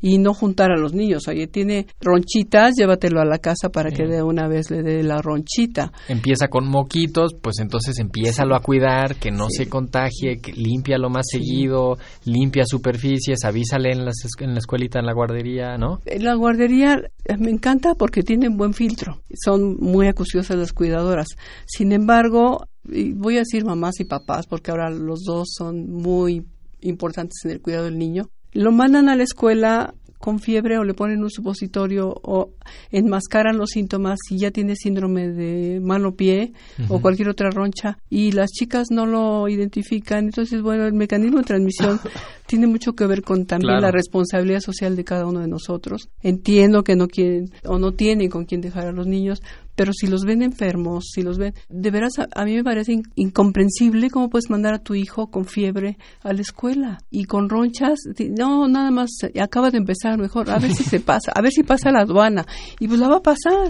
Y 0.00 0.18
no 0.18 0.34
juntar 0.34 0.70
a 0.72 0.76
los 0.76 0.92
niños. 0.92 1.26
Oye, 1.28 1.46
tiene 1.46 1.86
ronchitas, 2.00 2.74
llévatelo 2.76 3.20
a 3.20 3.24
la 3.24 3.38
casa 3.38 3.68
para 3.70 3.90
que 3.90 4.04
de 4.06 4.22
una 4.22 4.48
vez 4.48 4.70
le 4.70 4.82
dé 4.82 5.02
la 5.02 5.22
ronchita. 5.22 5.92
Empieza 6.08 6.48
con 6.48 6.68
moquitos, 6.68 7.34
pues 7.40 7.58
entonces 7.60 7.98
empiézalo 7.98 8.56
a 8.56 8.60
cuidar, 8.60 9.16
que 9.16 9.30
no 9.30 9.48
Sí. 9.48 9.64
se 9.64 9.68
contagie, 9.68 10.38
que 10.42 10.52
límpialo 10.52 11.08
más 11.08 11.26
seguido, 11.30 11.96
limpia 12.24 12.64
superficies, 12.66 13.44
avísale 13.44 13.92
en, 13.92 14.04
las 14.04 14.16
en 14.40 14.52
la 14.52 14.58
escuelita, 14.58 14.98
en 14.98 15.06
la 15.06 15.14
guardería, 15.14 15.78
¿no? 15.78 16.00
En 16.04 16.24
La 16.24 16.34
guardería 16.34 17.00
eh, 17.24 17.36
me 17.38 17.50
encanta 17.50 17.94
porque 17.94 18.22
tienen 18.22 18.56
buen 18.56 18.74
filtro. 18.74 19.22
Son 19.34 19.76
muy 19.80 20.08
acuciosas 20.08 20.56
las 20.58 20.72
cuidadoras. 20.72 21.28
Sin 21.66 21.92
embargo, 21.92 22.66
y 22.90 23.12
voy 23.12 23.36
a 23.36 23.40
decir 23.40 23.64
mamás 23.64 24.00
y 24.00 24.04
papás 24.04 24.46
porque 24.46 24.70
ahora 24.70 24.90
los 24.90 25.20
dos 25.24 25.48
son 25.56 25.90
muy 25.90 26.44
importantes 26.80 27.44
en 27.44 27.50
el 27.52 27.60
cuidado 27.60 27.84
del 27.84 27.98
niño. 27.98 28.28
Lo 28.52 28.72
mandan 28.72 29.08
a 29.08 29.16
la 29.16 29.24
escuela 29.24 29.94
con 30.18 30.40
fiebre 30.40 30.78
o 30.78 30.84
le 30.84 30.94
ponen 30.94 31.22
un 31.22 31.30
supositorio 31.30 32.08
o 32.22 32.50
enmascaran 32.90 33.56
los 33.56 33.70
síntomas 33.70 34.18
si 34.28 34.36
ya 34.36 34.50
tiene 34.50 34.74
síndrome 34.74 35.28
de 35.28 35.78
mano 35.80 36.14
pie 36.16 36.52
o 36.88 37.00
cualquier 37.00 37.28
otra 37.28 37.50
roncha 37.50 37.98
y 38.10 38.32
las 38.32 38.50
chicas 38.50 38.88
no 38.90 39.06
lo 39.06 39.48
identifican. 39.48 40.24
Entonces, 40.24 40.60
bueno, 40.60 40.86
el 40.86 40.94
mecanismo 40.94 41.38
de 41.38 41.44
transmisión 41.44 42.00
tiene 42.46 42.66
mucho 42.66 42.94
que 42.94 43.06
ver 43.06 43.22
con 43.22 43.46
también 43.46 43.68
Claro. 43.74 43.82
la 43.82 43.90
responsabilidad 43.92 44.60
social 44.60 44.96
de 44.96 45.04
cada 45.04 45.24
uno 45.26 45.38
de 45.40 45.46
nosotros. 45.48 46.08
Entiendo 46.20 46.82
que 46.82 46.96
no 46.96 47.06
quieren 47.06 47.50
o 47.64 47.78
no 47.78 47.92
tienen 47.92 48.28
con 48.28 48.44
quién 48.44 48.60
dejar 48.60 48.88
a 48.88 48.92
los 48.92 49.06
niños, 49.06 49.40
pero 49.78 49.92
si 49.92 50.08
los 50.08 50.24
ven 50.24 50.42
enfermos, 50.42 51.10
si 51.14 51.22
los 51.22 51.38
ven, 51.38 51.54
de 51.68 51.90
veras 51.92 52.18
a, 52.18 52.26
a 52.34 52.44
mí 52.44 52.56
me 52.56 52.64
parece 52.64 52.94
in- 52.94 53.02
incomprensible 53.14 54.10
cómo 54.10 54.28
puedes 54.28 54.50
mandar 54.50 54.74
a 54.74 54.82
tu 54.82 54.96
hijo 54.96 55.28
con 55.28 55.44
fiebre 55.44 55.96
a 56.22 56.32
la 56.32 56.40
escuela 56.40 56.98
y 57.10 57.26
con 57.26 57.48
ronchas, 57.48 58.00
no, 58.36 58.66
nada 58.66 58.90
más 58.90 59.10
eh, 59.22 59.40
acaba 59.40 59.70
de 59.70 59.78
empezar 59.78 60.18
mejor, 60.18 60.50
a 60.50 60.58
ver 60.58 60.72
si 60.74 60.82
se 60.82 60.98
pasa, 61.12 61.30
a 61.32 61.40
ver 61.40 61.52
si 61.52 61.62
pasa 61.62 61.92
la 61.92 62.00
aduana 62.00 62.44
y 62.80 62.88
pues 62.88 62.98
la 62.98 63.08
va 63.08 63.18
a 63.18 63.22
pasar 63.22 63.68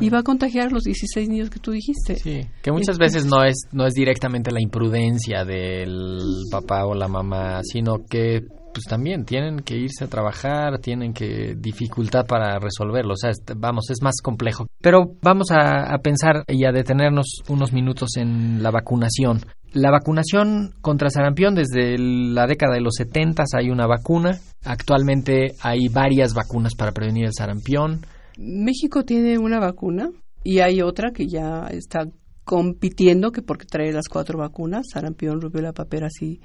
y 0.00 0.10
va 0.10 0.20
a 0.20 0.22
contagiar 0.22 0.68
a 0.68 0.70
los 0.70 0.84
16 0.84 1.28
niños 1.28 1.50
que 1.50 1.58
tú 1.58 1.72
dijiste. 1.72 2.14
Sí, 2.14 2.40
que 2.62 2.70
muchas 2.70 2.98
veces 2.98 3.26
no 3.26 3.42
es 3.42 3.56
no 3.72 3.84
es 3.84 3.94
directamente 3.94 4.52
la 4.52 4.62
imprudencia 4.62 5.44
del 5.44 6.20
papá 6.52 6.86
o 6.86 6.94
la 6.94 7.08
mamá, 7.08 7.62
sino 7.64 8.04
que 8.08 8.42
pues 8.78 8.88
también 8.88 9.24
tienen 9.24 9.60
que 9.60 9.76
irse 9.76 10.04
a 10.04 10.08
trabajar, 10.08 10.78
tienen 10.78 11.12
que 11.12 11.56
dificultad 11.58 12.26
para 12.26 12.58
resolverlo, 12.60 13.14
o 13.14 13.16
sea, 13.16 13.32
vamos, 13.56 13.90
es 13.90 14.02
más 14.02 14.20
complejo. 14.22 14.68
Pero 14.80 15.16
vamos 15.20 15.50
a, 15.50 15.92
a 15.92 15.98
pensar 15.98 16.44
y 16.46 16.64
a 16.64 16.70
detenernos 16.70 17.42
unos 17.48 17.72
minutos 17.72 18.10
en 18.16 18.62
la 18.62 18.70
vacunación. 18.70 19.40
La 19.72 19.90
vacunación 19.90 20.74
contra 20.80 21.10
sarampión 21.10 21.56
desde 21.56 21.98
la 21.98 22.46
década 22.46 22.74
de 22.74 22.80
los 22.80 22.94
70 22.94 23.44
hay 23.56 23.70
una 23.70 23.86
vacuna. 23.86 24.38
Actualmente 24.64 25.54
hay 25.60 25.88
varias 25.88 26.32
vacunas 26.34 26.74
para 26.74 26.92
prevenir 26.92 27.26
el 27.26 27.34
sarampión. 27.34 28.06
México 28.38 29.04
tiene 29.04 29.38
una 29.38 29.58
vacuna 29.58 30.10
y 30.44 30.60
hay 30.60 30.82
otra 30.82 31.10
que 31.10 31.26
ya 31.26 31.66
está 31.70 32.06
compitiendo, 32.44 33.32
que 33.32 33.42
porque 33.42 33.66
trae 33.66 33.92
las 33.92 34.08
cuatro 34.08 34.38
vacunas, 34.38 34.86
sarampión, 34.90 35.40
rubiola, 35.40 35.72
paperas 35.72 36.12
y 36.22 36.40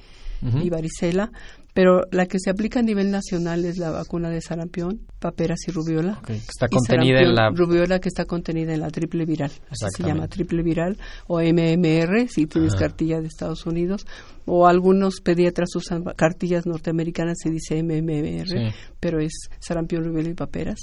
varicela, 0.69 1.31
pero 1.73 2.01
la 2.11 2.27
que 2.27 2.37
se 2.39 2.49
aplica 2.51 2.79
a 2.79 2.83
nivel 2.83 3.09
nacional 3.09 3.65
es 3.65 3.77
la 3.77 3.89
vacuna 3.91 4.29
de 4.29 4.41
sarampión, 4.41 5.01
paperas 5.19 5.59
y 5.67 5.71
rubiola. 5.71 6.21
Que 6.25 6.33
está 6.35 6.67
Y 6.69 6.75
contenida 6.75 7.19
en 7.21 7.33
la 7.33 7.49
rubiola 7.49 7.99
que 7.99 8.09
está 8.09 8.25
contenida 8.25 8.73
en 8.73 8.79
la 8.81 8.89
triple 8.89 9.25
viral, 9.25 9.51
así 9.69 9.85
se 9.97 10.03
llama 10.03 10.27
triple 10.27 10.61
viral 10.63 10.97
o 11.27 11.39
MMR 11.41 12.27
si 12.29 12.45
tienes 12.45 12.75
cartilla 12.75 13.19
de 13.21 13.27
Estados 13.27 13.65
Unidos 13.65 14.05
o 14.45 14.67
algunos 14.67 15.21
pediatras 15.21 15.75
usan 15.75 16.03
cartillas 16.15 16.65
norteamericanas 16.65 17.37
se 17.41 17.49
dice 17.49 17.81
MMR, 17.81 18.47
Sí. 18.47 18.75
pero 18.99 19.19
es 19.19 19.31
sarampión, 19.59 20.03
rubiola 20.03 20.29
y 20.29 20.33
paperas 20.35 20.79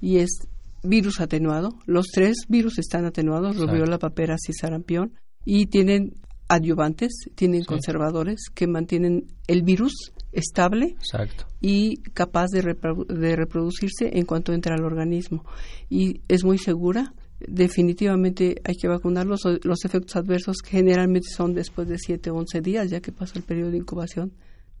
y 0.00 0.18
es 0.18 0.30
virus 0.82 1.20
atenuado. 1.20 1.70
Los 1.86 2.08
tres 2.12 2.36
virus 2.48 2.78
están 2.78 3.06
atenuados, 3.06 3.52
Exacto. 3.52 3.72
rubiola, 3.72 3.98
paperas 3.98 4.40
y 4.48 4.52
sarampión, 4.52 5.14
y 5.46 5.66
tienen 5.66 6.12
adyuvantes, 6.48 7.12
tienen 7.34 7.62
Sí. 7.62 7.66
conservadores 7.66 8.40
que 8.54 8.66
mantienen 8.66 9.24
el 9.46 9.62
virus 9.62 10.12
estable 10.34 10.94
Exacto. 10.98 11.46
y 11.60 11.96
capaz 12.12 12.48
de, 12.52 12.62
reprodu- 12.62 13.06
de 13.06 13.36
reproducirse 13.36 14.10
en 14.18 14.24
cuanto 14.26 14.52
entra 14.52 14.74
al 14.74 14.84
organismo. 14.84 15.44
Y 15.88 16.20
es 16.28 16.44
muy 16.44 16.58
segura. 16.58 17.14
Definitivamente 17.46 18.56
hay 18.64 18.74
que 18.76 18.88
vacunarlos. 18.88 19.40
Los 19.64 19.84
efectos 19.84 20.16
adversos 20.16 20.56
generalmente 20.64 21.28
son 21.30 21.54
después 21.54 21.88
de 21.88 21.98
7 21.98 22.30
o 22.30 22.36
11 22.36 22.60
días, 22.60 22.90
ya 22.90 23.00
que 23.00 23.12
pasa 23.12 23.34
el 23.38 23.42
periodo 23.44 23.70
de 23.70 23.78
incubación 23.78 24.32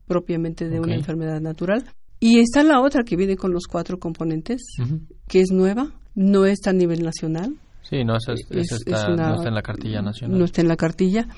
propiamente 0.06 0.68
de 0.68 0.80
una 0.80 0.94
enfermedad 0.94 1.40
natural. 1.40 1.84
Y 2.20 2.38
está 2.38 2.62
la 2.62 2.80
otra 2.80 3.02
que 3.04 3.16
viene 3.16 3.36
con 3.36 3.52
los 3.52 3.64
cuatro 3.66 3.98
componentes, 3.98 4.62
que 5.28 5.40
es 5.40 5.50
nueva, 5.50 5.92
no 6.14 6.46
está 6.46 6.70
a 6.70 6.72
nivel 6.74 7.02
nacional, 7.02 7.54
Sí, 7.88 8.02
no, 8.04 8.16
esa, 8.16 8.32
es- 8.32 8.46
es- 8.50 8.72
esa 8.72 8.76
está, 8.76 8.96
es 8.96 9.08
una- 9.14 9.28
no 9.28 9.34
está 9.36 9.48
en 9.48 9.54
la 9.54 9.62
cartilla 9.62 10.02
nacional. 10.02 10.38
no 10.38 10.44
está 10.44 10.60
en 10.62 10.68
la 10.68 10.76
cartilla 10.76 11.28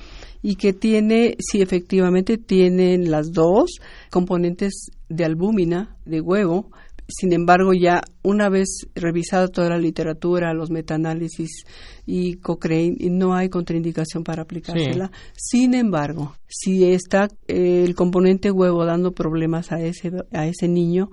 y 0.41 0.55
que 0.55 0.73
tiene, 0.73 1.35
sí, 1.39 1.61
efectivamente 1.61 2.37
tienen 2.37 3.11
las 3.11 3.31
dos 3.31 3.69
componentes 4.11 4.91
de 5.09 5.25
albúmina, 5.25 5.95
de 6.05 6.21
huevo. 6.21 6.71
Sin 7.09 7.31
embargo, 7.31 7.71
ya 7.73 8.01
una 8.21 8.49
vez 8.49 8.67
revisada 8.93 9.47
toda 9.47 9.69
la 9.69 9.77
literatura, 9.77 10.53
los 10.53 10.69
metaanálisis 10.71 11.63
y 12.05 12.33
Cochrane, 12.35 12.97
no 13.11 13.33
hay 13.33 13.47
contraindicación 13.47 14.25
para 14.25 14.41
aplicársela. 14.43 15.09
Sin 15.33 15.73
embargo, 15.73 16.35
si 16.47 16.83
está 16.91 17.29
eh, 17.47 17.83
el 17.85 17.95
componente 17.95 18.51
huevo 18.51 18.83
dando 18.85 19.13
problemas 19.13 19.71
a 19.71 19.79
ese, 19.79 20.11
a 20.33 20.47
ese 20.47 20.67
niño, 20.67 21.09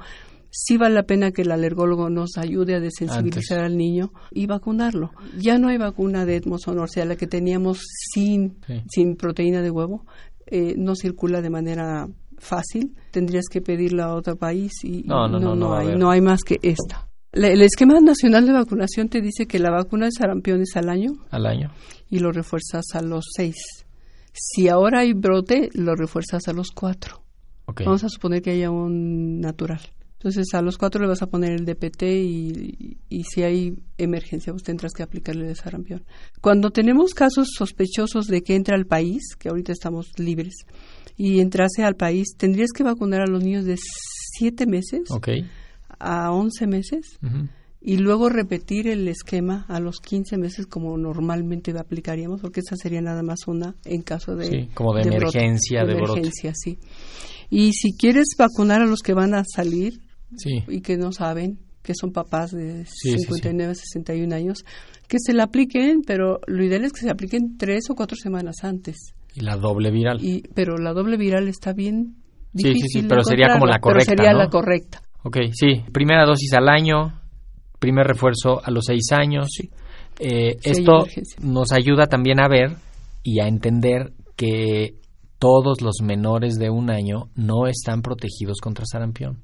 sí 0.57 0.77
vale 0.77 0.95
la 0.95 1.03
pena 1.03 1.33
que 1.33 1.43
el 1.43 1.51
alergólogo 1.51 2.09
nos 2.11 2.39
ayude 2.39 2.77
a 2.77 2.81
desensibilizar 2.81 3.59
al 3.61 3.77
niño 3.77 4.13
y 4.31 4.47
vacunarlo. 4.47 5.11
Ya 5.37 5.59
no 5.59 5.67
hay 5.69 5.79
vacuna 5.79 6.25
de 6.25 6.37
Edmondson, 6.37 6.79
o 6.79 6.87
sea, 6.87 7.05
la 7.05 7.17
que 7.17 7.27
teníamos 7.27 7.81
sin, 8.15 8.59
Sí. 8.67 8.83
sin 8.89 9.17
proteína 9.17 9.63
de 9.63 9.71
huevo, 9.71 10.07
eh, 10.47 10.75
no 10.79 10.95
circula 10.95 11.43
de 11.43 11.51
manera 11.51 12.07
fácil. 12.39 12.95
Tendrías 13.11 13.47
que 13.51 13.61
pedirla 13.61 14.05
a 14.05 14.15
otro 14.15 14.37
país 14.37 14.73
y 14.85 15.03
No, 15.03 15.27
no, 15.27 15.41
no, 15.41 15.55
no 15.57 15.75
hay, 15.75 15.97
no 15.97 16.11
hay 16.11 16.21
más 16.21 16.43
que 16.45 16.59
esta. 16.63 17.09
La- 17.33 17.49
el 17.49 17.63
esquema 17.63 17.99
nacional 18.01 18.47
de 18.47 18.53
vacunación 18.53 19.09
te 19.09 19.21
dice 19.21 19.47
que 19.47 19.59
la 19.59 19.71
vacuna 19.73 20.07
de 20.07 20.13
sarampión 20.13 20.61
es 20.61 20.77
al 20.77 20.89
año 20.89 21.13
Al 21.31 21.47
año. 21.47 21.73
y 22.09 22.21
lo 22.21 22.31
refuerzas 22.31 22.85
a 22.95 23.03
los 23.03 23.25
seis. 23.37 23.57
Si 24.33 24.69
ahora 24.69 25.01
hay 25.01 25.15
brote, 25.15 25.69
lo 25.75 25.95
refuerzas 25.97 26.47
a 26.49 26.53
los 26.53 26.71
cuatro. 26.71 27.23
Vamos 27.85 28.05
a 28.05 28.09
suponer 28.09 28.43
que 28.43 28.51
haya 28.51 28.71
un 28.71 29.41
natural. 29.41 29.81
Entonces 30.25 30.55
a 30.55 30.63
los 30.63 30.79
cuatro 30.79 31.03
le 31.03 31.09
vas 31.09 31.21
a 31.21 31.27
poner 31.27 31.53
el 31.53 31.67
DPT 31.67 32.03
y, 32.05 32.97
y 33.11 33.25
si 33.25 33.43
hay 33.43 33.77
emergencia, 33.99 34.55
pues 34.55 34.63
tendrás 34.63 34.95
que 34.95 35.03
aplicarle 35.03 35.47
el 35.47 35.55
sarampión. 35.55 36.03
Cuando 36.41 36.71
tenemos 36.71 37.13
casos 37.13 37.49
sospechosos 37.55 38.27
de 38.27 38.43
que 38.43 38.57
entra 38.57 38.75
al 38.75 38.87
país, 38.87 39.37
que 39.39 39.51
ahorita 39.51 39.73
estamos 39.73 40.19
libres, 40.19 40.55
y 41.19 41.41
entrase 41.41 41.85
al 41.85 41.95
país, 41.97 42.37
tendrías 42.39 42.71
que 42.75 42.83
vacunar 42.83 43.21
a 43.21 43.27
los 43.27 43.45
niños 43.45 43.67
de 43.67 43.77
siete 43.79 44.67
meses 44.67 45.03
a 45.99 46.33
11 46.33 46.67
meses 46.69 47.19
y 47.83 47.99
luego 47.99 48.31
repetir 48.31 48.89
el 48.89 49.07
esquema 49.09 49.67
a 49.69 49.79
los 49.79 50.01
15 50.01 50.39
meses 50.39 50.67
como 50.67 50.97
normalmente 50.97 51.79
aplicaríamos, 51.79 52.41
porque 52.41 52.61
esa 52.61 52.77
sería 52.77 53.03
nada 53.03 53.23
más 53.23 53.47
una 53.47 53.75
en 53.85 54.01
caso 54.01 54.35
de, 54.37 54.47
Sí, 54.47 54.69
como 54.73 54.95
de 54.95 55.03
brote, 55.03 55.17
emergencia, 55.17 55.85
de 55.85 55.95
brote. 55.95 56.13
emergencia, 56.13 56.53
sí. 56.55 56.79
Y 57.51 57.75
si 57.75 57.95
quieres 57.95 58.29
vacunar 58.39 58.81
a 58.81 58.87
los 58.87 59.01
que 59.01 59.13
van 59.13 59.35
a 59.35 59.45
salir 59.45 60.01
Sí. 60.37 60.65
y 60.69 60.81
que 60.81 60.97
no 60.97 61.13
saben, 61.13 61.59
que 61.83 61.93
son 61.99 62.13
papás 62.13 62.51
de 62.51 62.85
Sí, 62.87 63.11
sí, 63.13 63.19
sí. 63.19 63.25
59, 63.25 63.75
61 63.75 64.35
años, 64.35 64.65
que 65.09 65.19
se 65.19 65.33
la 65.33 65.45
apliquen, 65.45 66.03
pero 66.07 66.41
lo 66.47 66.65
ideal 66.65 66.85
es 66.85 66.93
que 66.93 67.01
se 67.01 67.11
apliquen 67.11 67.57
tres 67.59 67.85
o 67.91 67.95
cuatro 67.95 68.17
semanas 68.17 68.57
antes. 68.63 69.15
Y 69.35 69.41
la 69.41 69.57
doble 69.57 69.91
viral. 69.91 70.23
Y, 70.23 70.43
pero 70.55 70.79
la 70.79 70.93
doble 70.93 71.17
viral 71.17 71.49
está 71.49 71.73
bien 71.73 72.17
Sí, 72.55 72.63
sí, 72.63 72.69
sí, 72.69 72.75
difícil 72.75 73.03
de 73.03 73.09
pero 73.09 73.25
sería 73.25 73.47
como 73.53 73.67
la 73.67 73.77
encontrarla, 73.77 73.81
pero 73.81 73.93
correcta, 73.93 74.11
sería 74.11 74.33
¿no? 74.33 74.39
la 74.39 74.49
correcta. 74.49 75.03
Ok, 75.25 75.37
sí. 75.53 75.83
Primera 75.93 76.25
dosis 76.25 76.53
al 76.53 76.69
año, 76.69 77.21
primer 77.81 78.07
refuerzo 78.07 78.61
a 78.65 78.71
los 78.71 78.85
seis 78.87 79.11
años. 79.11 79.49
Eh, 80.21 80.57
Sí 80.61 80.71
hay 80.71 80.73
esto 80.73 81.07
nos 81.43 81.73
ayuda 81.73 82.07
también 82.07 82.41
a 82.41 82.49
ver 82.49 82.77
y 83.25 83.41
a 83.41 83.49
entender 83.49 84.13
que 84.37 84.95
todos 85.39 85.81
los 85.83 85.97
menores 86.03 86.55
de 86.55 86.71
un 86.71 86.91
año 86.91 87.29
no 87.35 87.67
están 87.67 88.03
protegidos 88.03 88.61
contra 88.63 88.85
sarampión. 88.87 89.41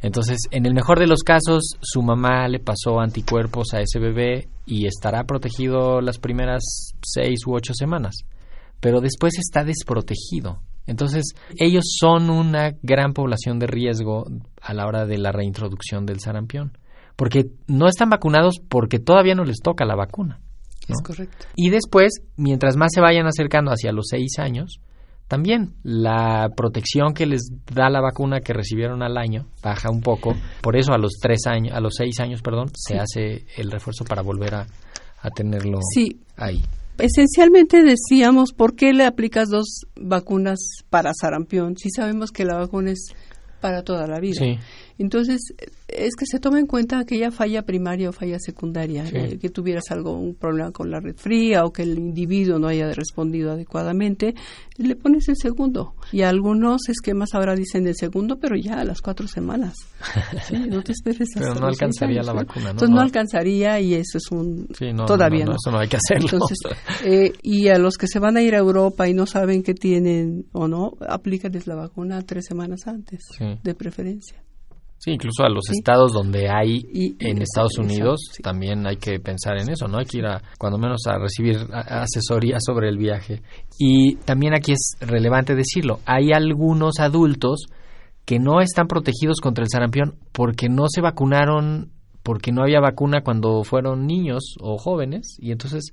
Entonces, 0.00 0.38
en 0.50 0.64
el 0.64 0.74
mejor 0.74 1.00
de 1.00 1.08
los 1.08 1.22
casos, 1.22 1.76
su 1.80 2.02
mamá 2.02 2.46
le 2.48 2.60
pasó 2.60 3.00
anticuerpos 3.00 3.74
a 3.74 3.80
ese 3.80 3.98
bebé 3.98 4.48
y 4.64 4.86
estará 4.86 5.24
protegido 5.24 6.00
las 6.00 6.18
primeras 6.18 6.92
seis 7.02 7.40
u 7.46 7.54
ocho 7.54 7.74
semanas, 7.74 8.14
pero 8.80 9.00
después 9.00 9.38
está 9.38 9.64
desprotegido. 9.64 10.60
Entonces, 10.86 11.34
ellos 11.58 11.84
son 11.98 12.30
una 12.30 12.74
gran 12.82 13.12
población 13.12 13.58
de 13.58 13.66
riesgo 13.66 14.24
a 14.62 14.72
la 14.72 14.86
hora 14.86 15.04
de 15.04 15.18
la 15.18 15.32
reintroducción 15.32 16.06
del 16.06 16.20
sarampión, 16.20 16.78
porque 17.16 17.50
no 17.66 17.88
están 17.88 18.08
vacunados 18.08 18.60
porque 18.68 18.98
todavía 18.98 19.34
no 19.34 19.44
les 19.44 19.58
toca 19.58 19.84
la 19.84 19.96
vacuna. 19.96 20.40
¿no? 20.88 20.94
Es 20.94 21.02
correcto. 21.02 21.46
Y 21.56 21.70
después, 21.70 22.22
mientras 22.36 22.76
más 22.76 22.92
se 22.94 23.00
vayan 23.00 23.26
acercando 23.26 23.70
hacia 23.70 23.92
los 23.92 24.06
seis 24.08 24.38
años, 24.38 24.80
también 25.28 25.74
la 25.82 26.48
protección 26.56 27.12
que 27.12 27.26
les 27.26 27.50
da 27.72 27.90
la 27.90 28.00
vacuna 28.00 28.40
que 28.40 28.54
recibieron 28.54 29.02
al 29.02 29.18
año 29.18 29.46
baja 29.62 29.90
un 29.90 30.00
poco. 30.00 30.34
Por 30.62 30.76
eso 30.76 30.92
a 30.92 30.98
los 30.98 31.18
tres 31.20 31.46
años, 31.46 31.74
a 31.76 31.80
los 31.80 31.94
seis 31.96 32.18
años, 32.20 32.40
perdón, 32.42 32.70
se 32.74 32.98
hace 32.98 33.44
el 33.56 33.70
refuerzo 33.70 34.04
para 34.04 34.22
volver 34.22 34.54
a, 34.54 34.66
a 35.20 35.30
tenerlo 35.30 35.78
Sí, 35.94 36.20
ahí. 36.36 36.62
Esencialmente 36.98 37.82
decíamos, 37.82 38.52
¿por 38.52 38.74
qué 38.74 38.92
le 38.92 39.04
aplicas 39.04 39.48
dos 39.48 39.82
vacunas 39.94 40.58
para 40.90 41.12
sarampión 41.14 41.76
si 41.76 41.90
sabemos 41.90 42.32
que 42.32 42.44
la 42.44 42.56
vacuna 42.56 42.90
es 42.90 43.14
para 43.60 43.82
toda 43.82 44.06
la 44.06 44.18
vida? 44.18 44.38
Sí, 44.38 44.58
Entonces, 44.98 45.40
es 45.86 46.14
que 46.16 46.26
se 46.26 46.40
toma 46.40 46.58
en 46.58 46.66
cuenta 46.66 46.98
aquella 46.98 47.30
falla 47.30 47.62
primaria 47.62 48.10
o 48.10 48.12
falla 48.12 48.38
secundaria, 48.40 49.06
Sí. 49.06 49.38
que 49.38 49.48
tuvieras 49.48 49.84
algo, 49.90 50.12
un 50.18 50.34
problema 50.34 50.72
con 50.72 50.90
la 50.90 50.98
red 51.00 51.14
fría 51.16 51.64
o 51.64 51.72
que 51.72 51.82
el 51.82 51.96
individuo 51.98 52.58
no 52.58 52.66
haya 52.66 52.92
respondido 52.92 53.52
adecuadamente, 53.52 54.34
le 54.76 54.96
pones 54.96 55.28
el 55.28 55.36
segundo. 55.36 55.94
Y 56.12 56.22
algunos 56.22 56.88
esquemas 56.88 57.30
ahora 57.34 57.54
dicen 57.54 57.86
el 57.86 57.94
segundo, 57.96 58.38
pero 58.40 58.56
ya 58.56 58.80
a 58.80 58.84
las 58.84 59.00
cuatro 59.00 59.28
semanas. 59.28 59.74
Sí, 60.48 60.56
no 60.68 60.82
te 60.82 60.92
esperes 60.92 61.28
Pero 61.34 61.48
hasta 61.48 61.60
no 61.60 61.66
los 61.68 61.76
seis 61.76 61.82
alcanzaría 61.82 62.16
años, 62.20 62.26
la 62.26 62.32
¿no? 62.32 62.38
vacuna, 62.40 62.64
¿no? 62.64 62.70
Entonces 62.70 62.90
no 62.90 62.96
No. 62.96 63.02
alcanzaría 63.02 63.80
y 63.80 63.94
eso 63.94 64.18
es 64.18 64.30
un... 64.30 64.66
sí, 64.78 64.86
no, 64.86 64.92
no, 65.02 65.06
todavía 65.06 65.44
no, 65.44 65.52
no. 65.52 65.56
eso 65.62 65.70
no 65.70 65.78
hay 65.78 65.88
que 65.88 65.96
hacerlo. 65.96 66.28
Entonces, 66.32 66.58
eh, 67.04 67.32
y 67.42 67.68
a 67.68 67.78
los 67.78 67.96
que 67.96 68.06
se 68.08 68.18
van 68.18 68.36
a 68.36 68.42
ir 68.42 68.54
a 68.54 68.58
Europa 68.58 69.08
y 69.08 69.14
no 69.14 69.26
saben 69.26 69.62
qué 69.62 69.74
tienen 69.74 70.46
o 70.52 70.66
no, 70.68 70.92
aplícales 71.08 71.66
la 71.66 71.74
vacuna 71.76 72.22
tres 72.22 72.46
semanas 72.46 72.86
antes, 72.86 73.20
Sí. 73.36 73.44
de 73.62 73.74
preferencia. 73.74 74.42
Sí, 74.98 75.12
incluso 75.12 75.44
a 75.44 75.48
los 75.48 75.64
Sí. 75.66 75.74
estados 75.78 76.12
donde 76.12 76.48
hay 76.50 76.82
Y- 76.92 77.16
en 77.20 77.40
Estados 77.40 77.78
Unidos 77.78 78.20
sí. 78.32 78.42
también 78.42 78.86
hay 78.86 78.96
que 78.96 79.20
pensar 79.20 79.56
en 79.56 79.70
eso, 79.70 79.86
¿no? 79.86 79.98
Hay 79.98 80.06
que 80.06 80.18
ir 80.18 80.26
a, 80.26 80.42
cuando 80.58 80.76
menos 80.78 81.02
a 81.06 81.18
recibir 81.18 81.56
asesoría 81.72 82.56
sobre 82.60 82.88
el 82.88 82.98
viaje. 82.98 83.42
Y 83.78 84.16
también 84.24 84.54
aquí 84.54 84.72
es 84.72 84.96
relevante 85.00 85.54
decirlo, 85.54 86.00
hay 86.04 86.32
algunos 86.32 86.98
adultos 86.98 87.66
que 88.24 88.38
no 88.38 88.60
están 88.60 88.88
protegidos 88.88 89.40
contra 89.40 89.62
el 89.62 89.70
sarampión 89.70 90.16
porque 90.32 90.68
no 90.68 90.86
se 90.88 91.00
vacunaron, 91.00 91.92
porque 92.22 92.52
no 92.52 92.62
había 92.62 92.80
vacuna 92.80 93.22
cuando 93.22 93.62
fueron 93.64 94.06
niños 94.06 94.56
o 94.60 94.76
jóvenes 94.78 95.36
y 95.40 95.52
entonces 95.52 95.92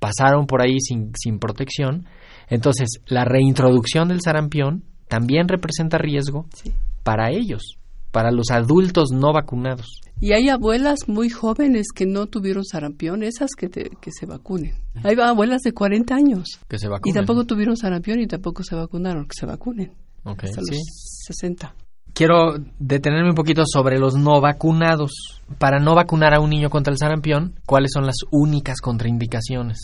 pasaron 0.00 0.46
por 0.46 0.62
ahí 0.62 0.80
sin, 0.80 1.12
sin 1.14 1.38
protección. 1.38 2.06
Entonces, 2.48 2.88
la 3.06 3.24
reintroducción 3.24 4.08
del 4.08 4.20
sarampión 4.20 4.82
también 5.08 5.46
representa 5.46 5.98
riesgo 5.98 6.46
Sí. 6.54 6.72
para 7.04 7.30
ellos, 7.30 7.76
para 8.16 8.30
los 8.30 8.50
adultos 8.50 9.10
no 9.12 9.34
vacunados. 9.34 10.00
Y 10.22 10.32
hay 10.32 10.48
abuelas 10.48 11.00
muy 11.06 11.28
jóvenes 11.28 11.88
que 11.94 12.06
no 12.06 12.28
tuvieron 12.28 12.64
sarampión, 12.64 13.22
esas 13.22 13.50
que, 13.54 13.68
te- 13.68 13.90
que 14.00 14.10
se 14.10 14.24
vacunen. 14.24 14.72
Hay 15.04 15.16
abuelas 15.20 15.60
de 15.60 15.72
40 15.74 16.14
años 16.14 16.58
Que 16.66 16.78
se 16.78 16.86
y 16.86 16.88
vacunen. 16.88 17.14
tampoco 17.14 17.44
tuvieron 17.44 17.76
sarampión 17.76 18.18
y 18.20 18.26
tampoco 18.26 18.62
se 18.62 18.74
vacunaron, 18.74 19.24
que 19.26 19.34
se 19.38 19.44
vacunen 19.44 19.92
Ok, 20.24 20.44
hasta 20.44 20.62
sí. 20.62 20.70
los 20.76 20.80
60. 21.26 21.74
Quiero 22.14 22.54
detenerme 22.78 23.28
un 23.28 23.34
poquito 23.34 23.64
sobre 23.66 23.98
los 23.98 24.14
no 24.14 24.40
vacunados. 24.40 25.12
Para 25.58 25.78
no 25.78 25.94
vacunar 25.94 26.32
a 26.32 26.40
un 26.40 26.48
niño 26.48 26.70
contra 26.70 26.90
el 26.94 26.98
sarampión, 26.98 27.60
¿cuáles 27.66 27.90
son 27.92 28.06
las 28.06 28.16
únicas 28.30 28.80
contraindicaciones? 28.80 29.78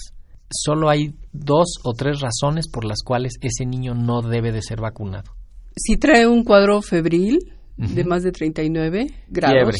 Solo 0.50 0.88
hay 0.88 1.14
dos 1.34 1.74
o 1.84 1.92
tres 1.92 2.20
razones 2.20 2.66
por 2.70 2.86
las 2.86 3.02
cuales 3.04 3.34
ese 3.42 3.66
niño 3.66 3.92
no 3.94 4.22
debe 4.22 4.52
de 4.52 4.62
ser 4.62 4.80
vacunado. 4.80 5.32
Si 5.76 5.98
trae 5.98 6.26
un 6.26 6.44
cuadro 6.44 6.80
febril 6.80 7.38
de 7.76 8.00
Ujú. 8.02 8.08
más 8.08 8.22
de 8.22 8.32
39 8.32 9.06
grados, 9.28 9.76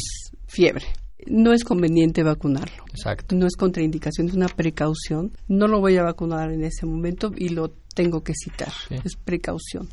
fiebre. 0.47 0.85
No 1.27 1.53
es 1.53 1.63
conveniente 1.63 2.23
vacunarlo. 2.25 2.85
Exacto. 2.91 3.37
No 3.37 3.47
es 3.47 3.55
contraindicación, 3.57 4.27
es 4.29 4.35
una 4.35 4.49
precaución. 4.49 5.31
No 5.47 5.69
lo 5.69 5.81
voy 5.81 5.97
a 5.97 6.03
vacunar 6.03 6.51
en 6.51 6.65
ese 6.65 6.85
momento 6.85 7.31
y 7.37 7.51
lo 7.51 7.73
tengo 7.95 8.23
que 8.25 8.33
citar. 8.35 8.73
Sí. 8.89 8.97
Es 9.05 9.15
precaución. 9.17 9.89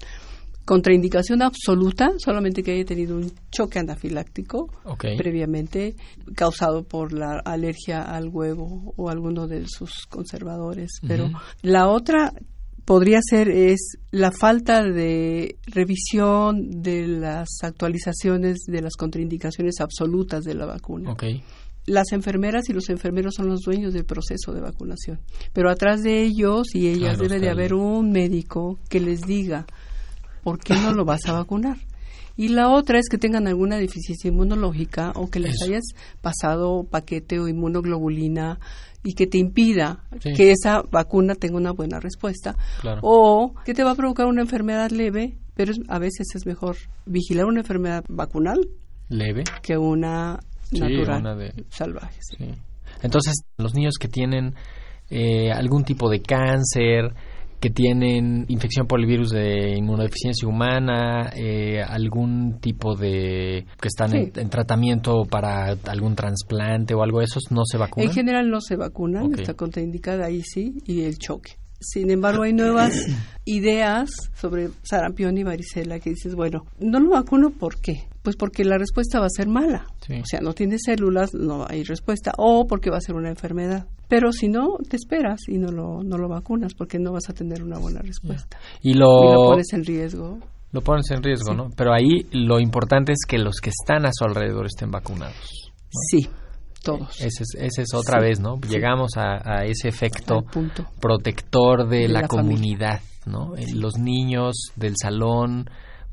contraindicación 0.65 1.41
absoluta, 1.41 2.11
solamente 2.19 2.61
que 2.61 2.71
haya 2.73 2.85
tenido 2.85 3.15
un 3.17 3.31
choque 3.51 3.79
anafiláctico 3.79 4.69
previamente 5.17 5.95
causado 6.35 6.83
por 6.83 7.11
la 7.11 7.39
alergia 7.43 8.03
al 8.03 8.29
huevo 8.29 8.93
o 8.95 9.09
alguno 9.09 9.47
de 9.47 9.65
sus 9.67 10.05
conservadores. 10.07 10.91
Pero 11.07 11.31
la 11.63 11.87
otra 11.87 12.33
podría 12.89 13.19
ser 13.21 13.49
es 13.49 13.99
la 14.09 14.31
falta 14.31 14.81
de 14.81 15.59
revisión 15.67 16.81
de 16.81 17.05
las 17.05 17.47
actualizaciones 17.61 18.61
de 18.65 18.81
las 18.81 18.95
contraindicaciones 18.95 19.75
absolutas 19.79 20.43
de 20.43 20.55
la 20.55 20.65
vacuna. 20.65 21.15
Las 21.85 22.11
enfermeras 22.13 22.67
y 22.67 22.73
los 22.73 22.89
enfermeros 22.89 23.35
son 23.35 23.47
los 23.47 23.59
dueños 23.59 23.93
del 23.93 24.05
proceso 24.05 24.53
de 24.53 24.61
vacunación, 24.61 25.19
pero 25.53 25.69
atrás 25.69 26.01
de 26.01 26.23
ellos 26.23 26.73
y 26.73 26.87
ellas 26.87 27.17
Claro, 27.17 27.29
debe 27.29 27.39
de 27.39 27.51
haber 27.51 27.75
un 27.75 28.09
médico 28.09 28.79
que 28.89 28.99
les 28.99 29.21
diga 29.21 29.67
por 30.41 30.57
qué 30.57 30.73
no 30.73 30.91
lo 30.91 31.05
vas 31.05 31.27
a 31.27 31.33
vacunar. 31.33 31.77
Y 32.39 32.47
la 32.47 32.69
otra 32.69 32.99
es 32.99 33.09
que 33.09 33.17
tengan 33.17 33.47
alguna 33.47 33.75
deficiencia 33.75 34.29
inmunológica 34.29 35.11
o 35.15 35.29
que 35.29 35.39
les 35.41 35.55
Eso. 35.55 35.65
hayas 35.65 35.83
pasado 36.21 36.85
paquete 36.89 37.37
o 37.37 37.49
inmunoglobulina 37.49 38.59
y 39.03 39.13
que 39.13 39.27
te 39.27 39.37
impida 39.39 40.05
Sí. 40.21 40.31
que 40.35 40.51
esa 40.51 40.81
vacuna 40.89 41.35
tenga 41.35 41.57
una 41.57 41.71
buena 41.71 41.99
respuesta. 41.99 42.55
Claro. 42.79 43.01
O 43.03 43.53
que 43.65 43.73
te 43.73 43.83
va 43.83 43.91
a 43.91 43.95
provocar 43.95 44.25
una 44.25 44.41
enfermedad 44.41 44.89
leve, 44.91 45.37
pero 45.53 45.71
es- 45.73 45.81
a 45.89 45.99
veces 45.99 46.27
es 46.33 46.45
mejor 46.45 46.77
vigilar 47.05 47.45
una 47.45 47.59
enfermedad 47.59 48.05
vacunal 48.07 48.61
Leve. 49.09 49.43
que 49.61 49.77
una 49.77 50.39
Sí, 50.71 50.79
natural 50.79 51.19
una 51.21 51.35
de- 51.35 51.65
salvaje. 51.69 52.19
Sí. 52.21 52.45
Entonces, 53.01 53.33
los 53.57 53.73
niños 53.73 53.95
que 53.99 54.07
tienen 54.07 54.55
eh, 55.11 55.51
algún 55.51 55.83
tipo 55.83 56.07
de 56.09 56.21
cáncer, 56.21 57.15
que 57.59 57.69
tienen 57.69 58.45
infección 58.47 58.87
por 58.87 58.99
el 58.99 59.05
virus 59.05 59.31
de 59.31 59.75
inmunodeficiencia 59.77 60.47
humana, 60.47 61.29
eh, 61.35 61.81
algún 61.81 62.59
tipo 62.59 62.95
de... 62.95 63.65
que 63.81 63.87
están 63.87 64.15
en, 64.15 64.25
Sí. 64.25 64.31
en 64.39 64.49
tratamiento 64.49 65.23
para 65.29 65.75
algún 65.87 66.15
trasplante 66.15 66.93
o 66.93 67.03
algo 67.03 67.19
de 67.19 67.25
esos, 67.25 67.51
¿no 67.51 67.63
se 67.65 67.77
vacunan? 67.77 68.09
En 68.09 68.15
general 68.15 68.49
no 68.49 68.61
se 68.61 68.75
vacunan, 68.75 69.33
está 69.37 69.53
contraindicada 69.55 70.25
ahí 70.25 70.41
sí, 70.41 70.77
y 70.85 71.01
el 71.01 71.17
choque. 71.17 71.53
Sin 71.81 72.11
embargo, 72.11 72.43
hay 72.43 72.51
nuevas 72.53 72.91
ideas 73.45 74.09
sobre 74.35 74.69
sarampión 74.83 75.37
y 75.37 75.43
varicela 75.43 75.99
que 75.99 76.09
dices, 76.11 76.35
bueno, 76.35 76.65
no 76.79 76.99
lo 76.99 77.11
vacuno 77.11 77.51
¿por 77.51 77.79
qué? 77.79 78.03
Pues 78.21 78.35
porque 78.35 78.65
la 78.65 78.77
respuesta 78.77 79.19
va 79.19 79.27
a 79.27 79.29
ser 79.29 79.47
mala. 79.47 79.85
Sí. 80.05 80.15
O 80.19 80.25
sea, 80.25 80.41
no 80.41 80.53
tiene 80.53 80.77
células, 80.77 81.33
no 81.33 81.65
hay 81.67 81.83
respuesta, 81.83 82.33
o 82.37 82.67
porque 82.67 82.89
va 82.89 82.97
a 82.97 83.01
ser 83.01 83.15
una 83.15 83.29
enfermedad. 83.29 83.87
Pero 84.09 84.31
si 84.33 84.47
no, 84.49 84.77
te 84.89 84.97
esperas 84.97 85.39
y 85.47 85.57
no 85.57 85.71
lo, 85.71 86.03
no 86.03 86.17
lo 86.17 86.27
vacunas 86.27 86.73
porque 86.73 86.99
no 86.99 87.13
vas 87.13 87.29
a 87.29 87.33
tener 87.33 87.63
una 87.63 87.77
buena 87.79 88.01
respuesta. 88.01 88.57
y 88.81 88.91
Y 88.91 88.93
lo, 88.95 89.05
lo 89.23 89.49
pones 89.51 89.71
en 89.73 89.85
riesgo. 89.85 90.39
lo 90.71 90.81
pones 90.81 91.09
en 91.11 91.23
riesgo, 91.23 91.51
Sí. 91.51 91.55
¿no? 91.57 91.69
Pero 91.77 91.93
ahí 91.93 92.25
lo 92.31 92.59
importante 92.59 93.11
es 93.13 93.19
que 93.27 93.37
los 93.37 93.57
que 93.61 93.69
están 93.69 94.05
a 94.05 94.09
su 94.11 94.25
alrededor 94.25 94.65
estén 94.65 94.89
vacunados. 94.91 95.71
Sí, 96.09 96.27
todos. 96.83 97.21
Ese 97.21 97.43
es, 97.43 97.55
ese 97.55 97.81
es 97.83 97.93
otra 97.93 98.19
Sí. 98.19 98.25
vez, 98.25 98.39
¿no? 98.39 98.59
Llegamos 98.67 99.11
a, 99.15 99.41
a 99.43 99.65
ese 99.65 99.87
efecto 99.89 100.43
protector 100.99 101.87
de, 101.87 101.99
De 101.99 102.07
la, 102.09 102.21
la 102.21 102.27
comunidad, 102.27 103.01
¿no? 103.25 103.53
Los 103.75 103.97
niños 103.97 104.55
del 104.75 104.93
salón, 105.01 105.69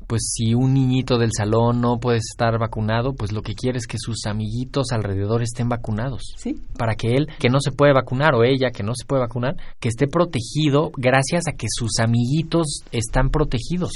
pues 0.07 0.31
si 0.33 0.53
un 0.53 0.73
niñito 0.73 1.17
del 1.17 1.31
salón 1.35 1.81
no 1.81 1.99
puede 1.99 2.19
estar 2.19 2.57
vacunado, 2.57 3.13
pues 3.13 3.31
lo 3.31 3.41
que 3.41 3.53
quiere 3.53 3.77
es 3.77 3.87
que 3.87 3.97
sus 3.99 4.25
amiguitos 4.25 4.87
alrededor 4.91 5.43
estén 5.43 5.69
vacunados. 5.69 6.33
Sí, 6.37 6.55
Para 6.77 6.95
que 6.95 7.15
él, 7.15 7.27
que 7.39 7.49
no 7.49 7.59
se 7.59 7.71
puede 7.71 7.93
vacunar, 7.93 8.33
o 8.33 8.43
ella, 8.43 8.71
que 8.71 8.83
no 8.83 8.93
se 8.95 9.05
puede 9.05 9.21
vacunar, 9.21 9.55
que 9.79 9.89
esté 9.89 10.07
protegido 10.07 10.91
gracias 10.95 11.43
a 11.47 11.55
que 11.55 11.67
sus 11.69 11.99
amiguitos 11.99 12.81
están 12.91 13.29
protegidos. 13.29 13.91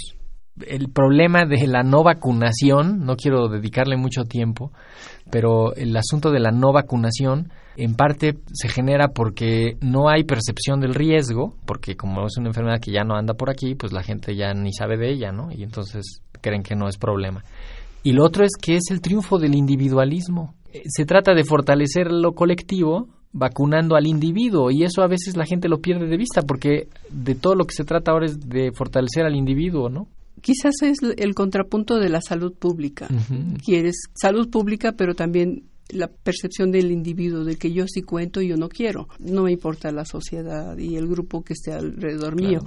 El 0.67 0.89
problema 0.89 1.45
de 1.45 1.67
la 1.67 1.83
no 1.83 2.03
vacunación, 2.03 3.05
no 3.05 3.15
quiero 3.15 3.47
dedicarle 3.47 3.97
mucho 3.97 4.23
tiempo, 4.23 4.71
pero 5.29 5.73
el 5.75 5.95
asunto 5.95 6.31
de 6.31 6.39
la 6.39 6.51
no 6.51 6.71
vacunación 6.73 7.51
en 7.77 7.95
parte 7.95 8.37
se 8.51 8.67
genera 8.67 9.09
porque 9.09 9.77
no 9.81 10.09
hay 10.09 10.23
percepción 10.23 10.79
del 10.79 10.93
riesgo, 10.93 11.55
porque 11.65 11.95
como 11.95 12.25
es 12.25 12.37
una 12.37 12.49
enfermedad 12.49 12.79
que 12.81 12.91
ya 12.91 13.03
no 13.03 13.15
anda 13.15 13.33
por 13.33 13.49
aquí, 13.49 13.75
pues 13.75 13.93
la 13.93 14.03
gente 14.03 14.35
ya 14.35 14.53
ni 14.53 14.73
sabe 14.73 14.97
de 14.97 15.11
ella, 15.11 15.31
¿no? 15.31 15.49
Y 15.51 15.63
entonces 15.63 16.21
creen 16.41 16.63
que 16.63 16.75
no 16.75 16.87
es 16.87 16.97
problema. 16.97 17.43
Y 18.03 18.13
lo 18.13 18.25
otro 18.25 18.43
es 18.43 18.51
que 18.59 18.75
es 18.75 18.89
el 18.89 19.01
triunfo 19.01 19.37
del 19.37 19.55
individualismo. 19.55 20.55
Eh, 20.73 20.81
Se 20.85 21.05
trata 21.05 21.33
de 21.33 21.43
fortalecer 21.43 22.11
lo 22.11 22.33
colectivo 22.33 23.07
vacunando 23.33 23.95
al 23.95 24.07
individuo 24.07 24.71
y 24.71 24.83
eso 24.83 25.01
a 25.01 25.07
veces 25.07 25.37
la 25.37 25.45
gente 25.45 25.69
lo 25.69 25.79
pierde 25.79 26.07
de 26.07 26.17
vista 26.17 26.41
porque 26.41 26.89
de 27.09 27.35
todo 27.35 27.55
lo 27.55 27.65
que 27.65 27.75
se 27.75 27.85
trata 27.85 28.11
ahora 28.11 28.25
es 28.25 28.39
de 28.49 28.71
fortalecer 28.73 29.25
al 29.25 29.35
individuo, 29.35 29.89
¿no? 29.89 30.07
Quizás 30.41 30.75
es 30.81 30.99
el 31.17 31.33
contrapunto 31.35 31.97
de 31.97 32.09
la 32.09 32.21
salud 32.21 32.53
pública. 32.53 33.07
Quieres 33.63 33.95
salud 34.15 34.49
pública, 34.49 34.93
pero 34.93 35.13
también 35.15 35.63
la 35.89 36.07
percepción 36.07 36.71
del 36.71 36.91
individuo, 36.91 37.43
de 37.43 37.57
que 37.57 37.73
yo 37.73 37.85
sí 37.87 38.01
cuento 38.01 38.41
y 38.41 38.47
yo 38.47 38.55
no 38.57 38.69
quiero. 38.69 39.07
No 39.19 39.43
me 39.43 39.51
importa 39.51 39.91
la 39.91 40.05
sociedad 40.05 40.77
y 40.77 40.95
el 40.95 41.07
grupo 41.07 41.43
que 41.43 41.53
esté 41.53 41.73
alrededor 41.73 42.35
mío. 42.35 42.61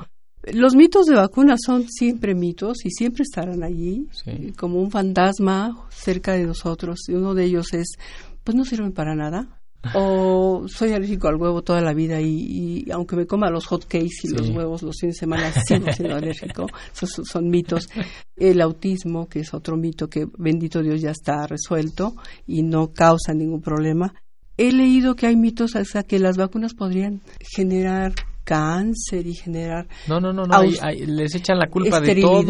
Los 0.53 0.75
mitos 0.77 1.07
de 1.07 1.15
vacunas 1.15 1.61
son 1.65 1.89
siempre 1.89 2.35
mitos 2.35 2.85
y 2.85 2.91
siempre 2.91 3.23
estarán 3.23 3.63
allí, 3.63 4.09
Sí. 4.13 4.31
eh, 4.31 4.53
como 4.59 4.79
un 4.79 4.91
fantasma 4.91 5.75
cerca 5.91 6.33
de 6.35 6.45
nosotros. 6.45 7.01
Y 7.09 7.15
uno 7.15 7.35
de 7.35 7.45
ellos 7.45 7.73
es, 7.73 7.97
pues 8.45 8.55
no 8.55 8.67
sirven 8.67 8.93
para 8.93 9.15
nada. 9.15 9.63
O 9.95 10.65
soy 10.69 10.93
alérgico 10.93 11.29
al 11.29 11.37
huevo 11.37 11.63
toda 11.63 11.81
la 11.81 11.93
vida 11.93 12.21
y, 12.21 12.85
y 12.87 12.91
aunque 12.91 13.17
me 13.17 13.27
coma 13.27 13.51
los 13.51 13.67
hot 13.67 13.85
cakes 13.85 14.07
y 14.25 14.29
Sí. 14.29 14.35
los 14.35 14.49
huevos 14.51 14.83
los 14.83 14.97
fines 15.01 15.17
de 15.17 15.21
semana, 15.21 15.53
sigo 15.53 15.93
siendo 15.93 16.17
alérgico. 16.17 16.67
Esos 16.95 17.11
son- 17.11 17.25
son 17.25 17.49
mitos. 17.51 17.89
El 18.37 18.61
autismo, 18.61 19.29
que 19.29 19.41
es 19.41 19.53
otro 19.55 19.77
mito 19.77 20.09
que 20.09 20.27
bendito 20.39 20.83
Dios 20.83 21.01
ya 21.01 21.11
está 21.11 21.47
resuelto 21.47 22.15
y 22.47 22.63
no 22.63 22.93
causa 22.93 23.35
ningún 23.35 23.61
problema. 23.61 24.15
He 24.57 24.73
leído 24.73 25.17
que 25.17 25.27
hay 25.27 25.37
mitos 25.37 25.75
hasta 25.77 26.03
que 26.05 26.19
las 26.19 26.37
vacunas 26.37 26.75
podrían 26.75 27.21
generar 27.41 28.13
cáncer 28.45 29.27
y 29.27 29.35
generar 29.35 29.87
No, 30.09 30.21
no, 30.21 30.33
no, 30.33 30.45
no. 30.45 30.55
hay- 30.57 30.69
Aus- 30.71 30.83
hay- 30.83 31.07
les 31.07 31.35
echan 31.35 31.59
la 31.59 31.69
culpa 31.69 32.01
de 32.01 32.15
todo 32.17 32.43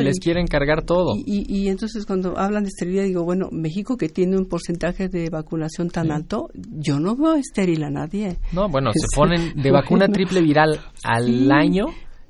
y 0.00 0.04
les 0.04 0.18
quieren 0.18 0.46
cargar 0.46 0.82
todo. 0.84 1.14
Y, 1.16 1.44
y- 1.48 1.58
y 1.64 1.68
entonces 1.68 2.06
cuando 2.06 2.38
hablan 2.38 2.64
de 2.64 2.68
esterilidad 2.68 3.04
digo, 3.04 3.24
bueno, 3.24 3.48
México 3.52 3.96
que 3.96 4.08
tiene 4.08 4.36
un 4.36 4.46
porcentaje 4.46 5.08
de 5.08 5.28
vacunación 5.30 5.90
tan 5.90 6.06
Sí. 6.06 6.12
alto, 6.12 6.48
yo 6.54 6.98
no 6.98 7.14
veo 7.16 7.34
estéril 7.34 7.84
a 7.84 7.90
nadie. 7.90 8.36
No, 8.52 8.68
bueno, 8.68 8.90
se 8.92 9.06
ponen 9.16 9.54
de 9.60 9.70
vacuna 9.70 10.06
Bueno. 10.06 10.14
triple 10.14 10.40
viral 10.40 10.80
al 11.04 11.26
Sí. 11.26 11.48
año. 11.52 11.84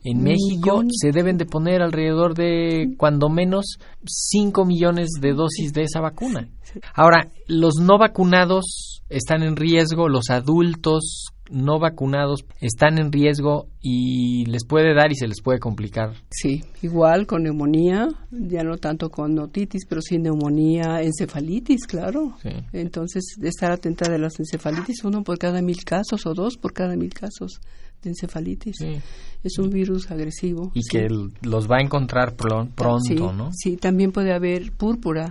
En 0.07 0.23
México 0.23 0.83
Millón. 0.83 0.89
se 0.91 1.13
deben 1.13 1.39
de 1.39 1.47
poner 1.47 1.81
alrededor 1.81 2.35
de, 2.35 2.95
cuando 2.99 3.31
menos, 3.31 3.79
5 4.05 4.67
millones 4.67 5.09
de 5.19 5.33
dosis 5.33 5.73
de 5.73 5.83
esa 5.85 6.01
vacuna. 6.03 6.51
Ahora, 6.95 7.31
los 7.47 7.77
no 7.81 7.97
vacunados 7.99 9.01
están 9.09 9.43
en 9.43 9.57
riesgo, 9.57 10.11
los 10.11 10.29
adultos 10.29 11.29
no 11.51 11.79
vacunados 11.79 12.45
están 12.61 12.99
en 12.99 13.13
riesgo 13.13 13.69
y 13.81 14.47
les 14.47 14.65
puede 14.65 14.95
dar 14.95 15.13
y 15.13 15.17
se 15.17 15.29
les 15.29 15.43
puede 15.43 15.59
complicar. 15.59 16.15
Sí, 16.31 16.65
igual 16.83 17.27
con 17.27 17.43
neumonía, 17.43 18.09
ya 18.31 18.63
no 18.63 18.79
tanto 18.79 19.11
con 19.11 19.39
otitis, 19.39 19.85
pero 19.87 20.01
sí 20.01 20.19
neumonía, 20.19 21.03
encefalitis, 21.03 21.87
claro. 21.87 22.35
Sí. 22.43 22.51
Entonces, 22.73 23.37
estar 23.43 23.73
atenta 23.73 24.11
de 24.11 24.19
las 24.19 24.39
encefalitis, 24.39 25.05
uno 25.05 25.23
por 25.23 25.39
cada 25.39 25.61
mil 25.61 25.85
casos 25.85 26.25
o 26.27 26.35
dos 26.35 26.57
por 26.57 26.73
cada 26.73 26.97
mil 26.97 27.13
casos 27.13 27.61
de 28.03 28.11
encefalitis. 28.11 28.77
Sí. 28.79 28.97
Es 29.43 29.59
un 29.59 29.69
virus 29.69 30.11
agresivo. 30.11 30.73
Y 30.75 30.83
sí. 30.83 30.89
que 30.91 31.09
los 31.43 31.71
va 31.71 31.77
a 31.79 31.83
encontrar 31.83 32.35
pronto, 32.37 33.01
sí, 33.01 33.15
¿no? 33.15 33.51
Sí, 33.53 33.77
también 33.77 34.13
puede 34.13 34.33
haber 34.33 34.73
púrpura, 34.73 35.29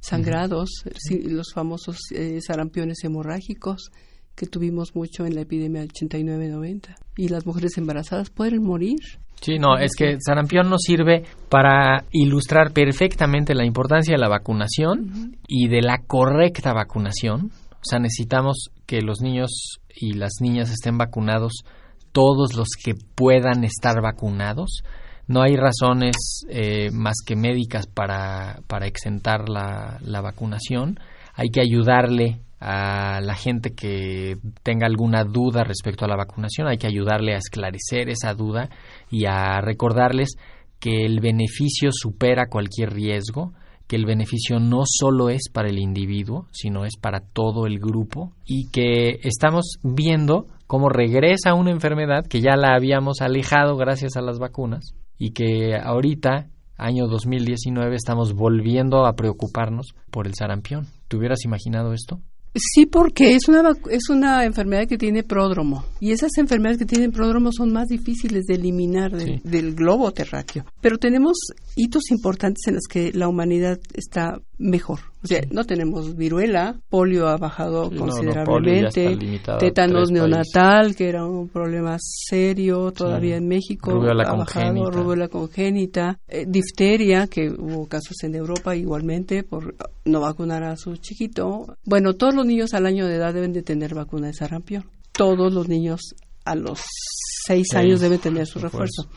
sangrados, 0.00 0.84
los 1.10 1.52
famosos 1.54 1.96
eh, 2.14 2.40
sarampiones 2.42 3.02
hemorrágicos 3.04 3.90
que 4.36 4.46
tuvimos 4.46 4.94
mucho 4.94 5.26
en 5.26 5.34
la 5.34 5.42
epidemia 5.42 5.80
del 5.80 5.92
89-90. 5.92 6.96
Y 7.16 7.28
las 7.28 7.46
mujeres 7.46 7.76
embarazadas 7.78 8.30
pueden 8.30 8.62
morir. 8.62 8.98
Sí, 9.40 9.58
no, 9.58 9.76
es 9.76 9.92
que 9.96 10.16
sarampión 10.20 10.70
nos 10.70 10.82
sirve 10.82 11.24
para 11.48 12.04
ilustrar 12.10 12.72
perfectamente 12.72 13.54
la 13.54 13.66
importancia 13.66 14.14
de 14.14 14.20
la 14.20 14.28
vacunación 14.28 15.36
y 15.46 15.68
de 15.68 15.82
la 15.82 15.98
correcta 16.06 16.72
vacunación. 16.72 17.50
O 17.72 17.82
sea, 17.82 17.98
necesitamos 17.98 18.70
que 18.86 19.02
los 19.02 19.20
niños 19.20 19.80
y 19.94 20.14
las 20.14 20.34
niñas 20.40 20.70
estén 20.70 20.96
vacunados, 20.96 21.64
todos 22.12 22.54
los 22.56 22.68
que 22.82 22.94
puedan 23.14 23.64
estar 23.64 24.00
vacunados. 24.00 24.82
No 25.26 25.42
hay 25.42 25.56
razones 25.56 26.44
eh, 26.48 26.90
más 26.92 27.16
que 27.24 27.36
médicas 27.36 27.86
para, 27.86 28.60
para 28.66 28.86
exentar 28.86 29.48
la, 29.48 29.98
la 30.00 30.20
vacunación. 30.20 30.98
Hay 31.34 31.50
que 31.50 31.60
ayudarle 31.60 32.40
a 32.66 33.20
la 33.20 33.34
gente 33.34 33.74
que 33.74 34.38
tenga 34.62 34.86
alguna 34.86 35.24
duda 35.24 35.64
respecto 35.64 36.06
a 36.06 36.08
la 36.08 36.16
vacunación, 36.16 36.66
hay 36.66 36.78
que 36.78 36.86
ayudarle 36.86 37.34
a 37.34 37.38
esclarecer 37.38 38.08
esa 38.08 38.32
duda 38.32 38.70
y 39.10 39.26
a 39.26 39.60
recordarles 39.60 40.36
que 40.80 41.04
el 41.04 41.20
beneficio 41.20 41.90
supera 41.92 42.48
cualquier 42.48 42.94
riesgo, 42.94 43.52
que 43.86 43.96
el 43.96 44.06
beneficio 44.06 44.60
no 44.60 44.84
solo 44.86 45.28
es 45.28 45.50
para 45.52 45.68
el 45.68 45.78
individuo, 45.78 46.46
sino 46.52 46.86
es 46.86 46.96
para 46.96 47.20
todo 47.20 47.66
el 47.66 47.78
grupo 47.78 48.32
y 48.46 48.70
que 48.70 49.18
estamos 49.24 49.78
viendo 49.82 50.46
cómo 50.66 50.88
regresa 50.88 51.52
una 51.52 51.70
enfermedad 51.70 52.24
que 52.26 52.40
ya 52.40 52.56
la 52.56 52.74
habíamos 52.74 53.20
alejado 53.20 53.76
gracias 53.76 54.16
a 54.16 54.22
las 54.22 54.38
vacunas 54.38 54.94
y 55.18 55.32
que 55.32 55.76
ahorita 55.76 56.48
año 56.78 57.08
2019 57.08 57.94
estamos 57.94 58.32
volviendo 58.32 59.04
a 59.04 59.14
preocuparnos 59.16 59.94
por 60.10 60.26
el 60.26 60.34
sarampión. 60.34 60.86
¿Te 61.08 61.18
hubieras 61.18 61.44
imaginado 61.44 61.92
esto? 61.92 62.20
Sí, 62.54 62.86
porque 62.86 63.34
es 63.34 63.48
una, 63.48 63.72
es 63.90 64.08
una 64.10 64.44
enfermedad 64.44 64.86
que 64.86 64.96
tiene 64.96 65.24
pródromo 65.24 65.84
y 65.98 66.12
esas 66.12 66.30
enfermedades 66.38 66.78
que 66.78 66.86
tienen 66.86 67.10
pródromo 67.10 67.50
son 67.50 67.72
más 67.72 67.88
difíciles 67.88 68.44
de 68.44 68.54
eliminar 68.54 69.10
del 69.10 69.74
globo 69.74 70.12
terráqueo. 70.12 70.64
Pero 70.80 70.98
tenemos 70.98 71.36
hitos 71.74 72.10
importantes 72.10 72.66
en 72.68 72.74
los 72.74 72.84
que 72.88 73.12
la 73.12 73.26
humanidad 73.26 73.80
está 73.94 74.40
mejor. 74.58 75.00
O 75.22 75.26
sea, 75.26 75.40
no 75.50 75.64
tenemos 75.64 76.16
viruela, 76.16 76.78
polio 76.88 77.28
ha 77.28 77.36
bajado 77.36 77.90
considerablemente, 77.90 79.16
tétanos 79.58 80.10
neonatal, 80.10 80.94
que 80.94 81.08
era 81.08 81.24
un 81.26 81.48
problema 81.48 81.96
serio 81.98 82.92
todavía 82.92 83.36
en 83.36 83.48
México, 83.48 83.90
rubiola 83.90 84.24
ha 84.24 84.36
bajado, 84.36 84.90
rubiola 84.90 85.28
congénita, 85.28 86.20
eh, 86.28 86.44
difteria, 86.46 87.26
que 87.26 87.48
hubo 87.48 87.86
casos 87.86 88.22
en 88.22 88.34
Europa 88.34 88.76
igualmente 88.76 89.42
por 89.42 89.74
no 90.04 90.20
vacunar 90.20 90.62
a 90.64 90.76
su 90.76 90.96
chiquito. 90.96 91.76
Bueno, 91.84 92.14
todos 92.14 92.34
los 92.34 92.46
niños 92.46 92.74
al 92.74 92.86
año 92.86 93.06
de 93.06 93.16
edad 93.16 93.32
deben 93.32 93.52
de 93.52 93.62
tener 93.62 93.94
vacuna 93.94 94.28
de 94.28 94.34
sarampión. 94.34 94.84
Todos 95.12 95.52
los 95.52 95.68
niños 95.68 96.14
a 96.44 96.54
los 96.54 96.80
seis, 97.46 97.74
años 97.74 98.00
deben 98.00 98.18
tener 98.18 98.46
su 98.46 98.58
refuerzo. 98.58 99.08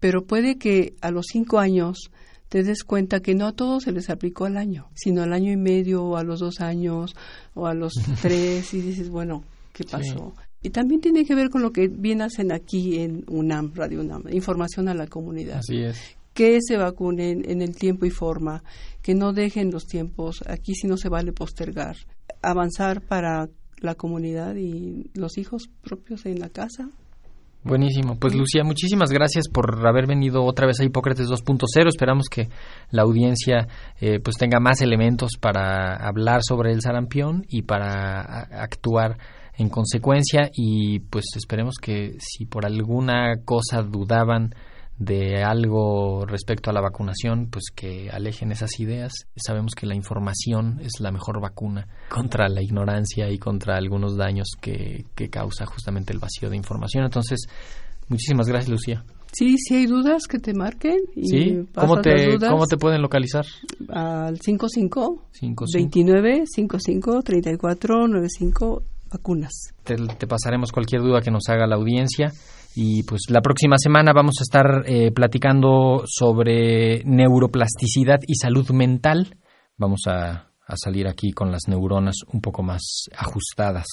Pero 0.00 0.24
puede 0.24 0.58
que 0.58 0.94
a 1.00 1.10
los 1.10 1.26
cinco 1.30 1.58
años 1.58 2.10
te 2.54 2.62
des 2.62 2.84
cuenta 2.84 3.18
que 3.18 3.34
no 3.34 3.48
a 3.48 3.52
todos 3.52 3.82
se 3.82 3.90
les 3.90 4.10
aplicó 4.10 4.44
al 4.44 4.56
año, 4.56 4.86
sino 4.94 5.24
al 5.24 5.32
año 5.32 5.50
y 5.50 5.56
medio 5.56 6.04
o 6.04 6.16
a 6.16 6.22
los 6.22 6.38
dos 6.38 6.60
años 6.60 7.16
o 7.52 7.66
a 7.66 7.74
los 7.74 7.94
tres 8.22 8.72
y 8.74 8.80
dices, 8.80 9.10
bueno, 9.10 9.42
¿qué 9.72 9.82
pasó? 9.82 10.32
Y 10.62 10.70
también 10.70 11.00
tiene 11.00 11.24
que 11.24 11.34
ver 11.34 11.50
con 11.50 11.62
lo 11.62 11.72
que 11.72 11.88
bien 11.88 12.22
hacen 12.22 12.52
aquí 12.52 13.00
en 13.00 13.24
UNAM, 13.26 13.72
Radio 13.74 14.02
UNAM, 14.02 14.28
información 14.30 14.86
a 14.86 14.94
la 14.94 15.08
comunidad. 15.08 15.58
Así 15.58 15.82
es. 15.82 15.98
Que 16.32 16.60
se 16.62 16.76
vacunen 16.76 17.42
en 17.50 17.60
el 17.60 17.74
tiempo 17.74 18.06
y 18.06 18.10
forma, 18.10 18.62
que 19.02 19.16
no 19.16 19.32
dejen 19.32 19.72
los 19.72 19.86
tiempos, 19.88 20.44
aquí 20.46 20.76
si 20.76 20.86
no 20.86 20.96
se 20.96 21.08
vale 21.08 21.32
postergar, 21.32 21.96
avanzar 22.40 23.00
para 23.00 23.48
la 23.78 23.96
comunidad 23.96 24.54
y 24.54 25.10
los 25.14 25.38
hijos 25.38 25.70
propios 25.82 26.24
en 26.24 26.38
la 26.38 26.50
casa, 26.50 26.88
Buenísimo. 27.64 28.16
Pues 28.18 28.34
Lucía, 28.34 28.62
muchísimas 28.62 29.10
gracias 29.10 29.48
por 29.48 29.86
haber 29.86 30.06
venido 30.06 30.44
otra 30.44 30.66
vez 30.66 30.80
a 30.80 30.84
Hipócrates 30.84 31.28
2.0. 31.28 31.88
Esperamos 31.88 32.26
que 32.30 32.50
la 32.90 33.02
audiencia 33.02 33.68
eh, 33.98 34.20
pues 34.22 34.36
tenga 34.36 34.60
más 34.60 34.82
elementos 34.82 35.30
para 35.40 35.96
hablar 35.96 36.40
sobre 36.46 36.72
el 36.72 36.82
sarampión 36.82 37.46
y 37.48 37.62
para 37.62 38.20
actuar 38.20 39.16
en 39.56 39.70
consecuencia 39.70 40.50
y 40.52 40.98
pues 41.00 41.24
esperemos 41.36 41.76
que 41.80 42.16
si 42.18 42.44
por 42.44 42.66
alguna 42.66 43.36
cosa 43.46 43.82
dudaban 43.82 44.54
de 44.98 45.42
algo 45.42 46.24
respecto 46.26 46.70
a 46.70 46.72
la 46.72 46.80
vacunación, 46.80 47.48
pues 47.50 47.64
que 47.74 48.10
alejen 48.10 48.52
esas 48.52 48.78
ideas. 48.78 49.12
Sabemos 49.36 49.74
que 49.74 49.86
la 49.86 49.94
información 49.94 50.80
es 50.80 51.00
la 51.00 51.10
mejor 51.10 51.40
vacuna 51.40 51.88
contra 52.08 52.48
la 52.48 52.62
ignorancia 52.62 53.30
y 53.30 53.38
contra 53.38 53.76
algunos 53.76 54.16
daños 54.16 54.48
que, 54.60 55.04
que 55.14 55.28
causa 55.28 55.66
justamente 55.66 56.12
el 56.12 56.20
vacío 56.20 56.48
de 56.48 56.56
información. 56.56 57.04
Entonces, 57.04 57.46
muchísimas 58.08 58.46
gracias, 58.46 58.70
Lucía. 58.70 59.04
Sí, 59.32 59.56
si 59.58 59.74
hay 59.74 59.86
dudas 59.86 60.28
que 60.28 60.38
te 60.38 60.54
marquen. 60.54 60.98
Y 61.16 61.26
sí, 61.26 61.68
¿Cómo 61.74 62.00
te, 62.00 62.38
¿cómo 62.38 62.66
te 62.66 62.76
pueden 62.76 63.02
localizar? 63.02 63.44
Al 63.88 64.40
55, 64.40 65.26
55. 65.32 65.64
29 65.74 66.44
55 66.46 67.22
34 67.22 68.06
95 68.06 68.82
vacunas. 69.10 69.52
Te, 69.82 69.96
te 69.96 70.26
pasaremos 70.28 70.70
cualquier 70.70 71.02
duda 71.02 71.20
que 71.20 71.32
nos 71.32 71.48
haga 71.48 71.66
la 71.66 71.74
audiencia. 71.74 72.32
Y 72.74 73.04
pues 73.04 73.22
la 73.28 73.40
próxima 73.40 73.76
semana 73.78 74.12
vamos 74.12 74.34
a 74.40 74.42
estar 74.42 74.84
eh, 74.86 75.12
platicando 75.12 76.02
sobre 76.06 77.04
neuroplasticidad 77.04 78.18
y 78.26 78.34
salud 78.34 78.70
mental. 78.70 79.36
Vamos 79.76 80.02
a, 80.06 80.50
a 80.66 80.76
salir 80.76 81.06
aquí 81.06 81.32
con 81.32 81.50
las 81.50 81.68
neuronas 81.68 82.16
un 82.32 82.40
poco 82.40 82.62
más 82.62 83.08
ajustadas. 83.16 83.86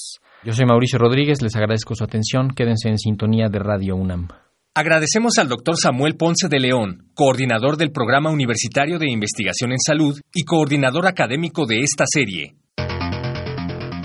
Yo 0.43 0.53
soy 0.53 0.65
Mauricio 0.65 0.97
Rodríguez, 0.97 1.41
les 1.41 1.55
agradezco 1.55 1.93
su 1.95 2.03
atención. 2.03 2.49
Quédense 2.49 2.89
en 2.89 2.97
sintonía 2.97 3.47
de 3.49 3.59
Radio 3.59 3.95
UNAM. 3.95 4.29
Agradecemos 4.73 5.37
al 5.37 5.49
doctor 5.49 5.75
Samuel 5.77 6.15
Ponce 6.15 6.47
de 6.47 6.59
León, 6.59 7.11
coordinador 7.13 7.75
del 7.75 7.91
Programa 7.91 8.31
Universitario 8.31 8.99
de 8.99 9.11
Investigación 9.11 9.73
en 9.73 9.79
Salud 9.79 10.19
y 10.33 10.43
coordinador 10.43 11.07
académico 11.07 11.65
de 11.65 11.81
esta 11.81 12.05
serie. 12.07 12.55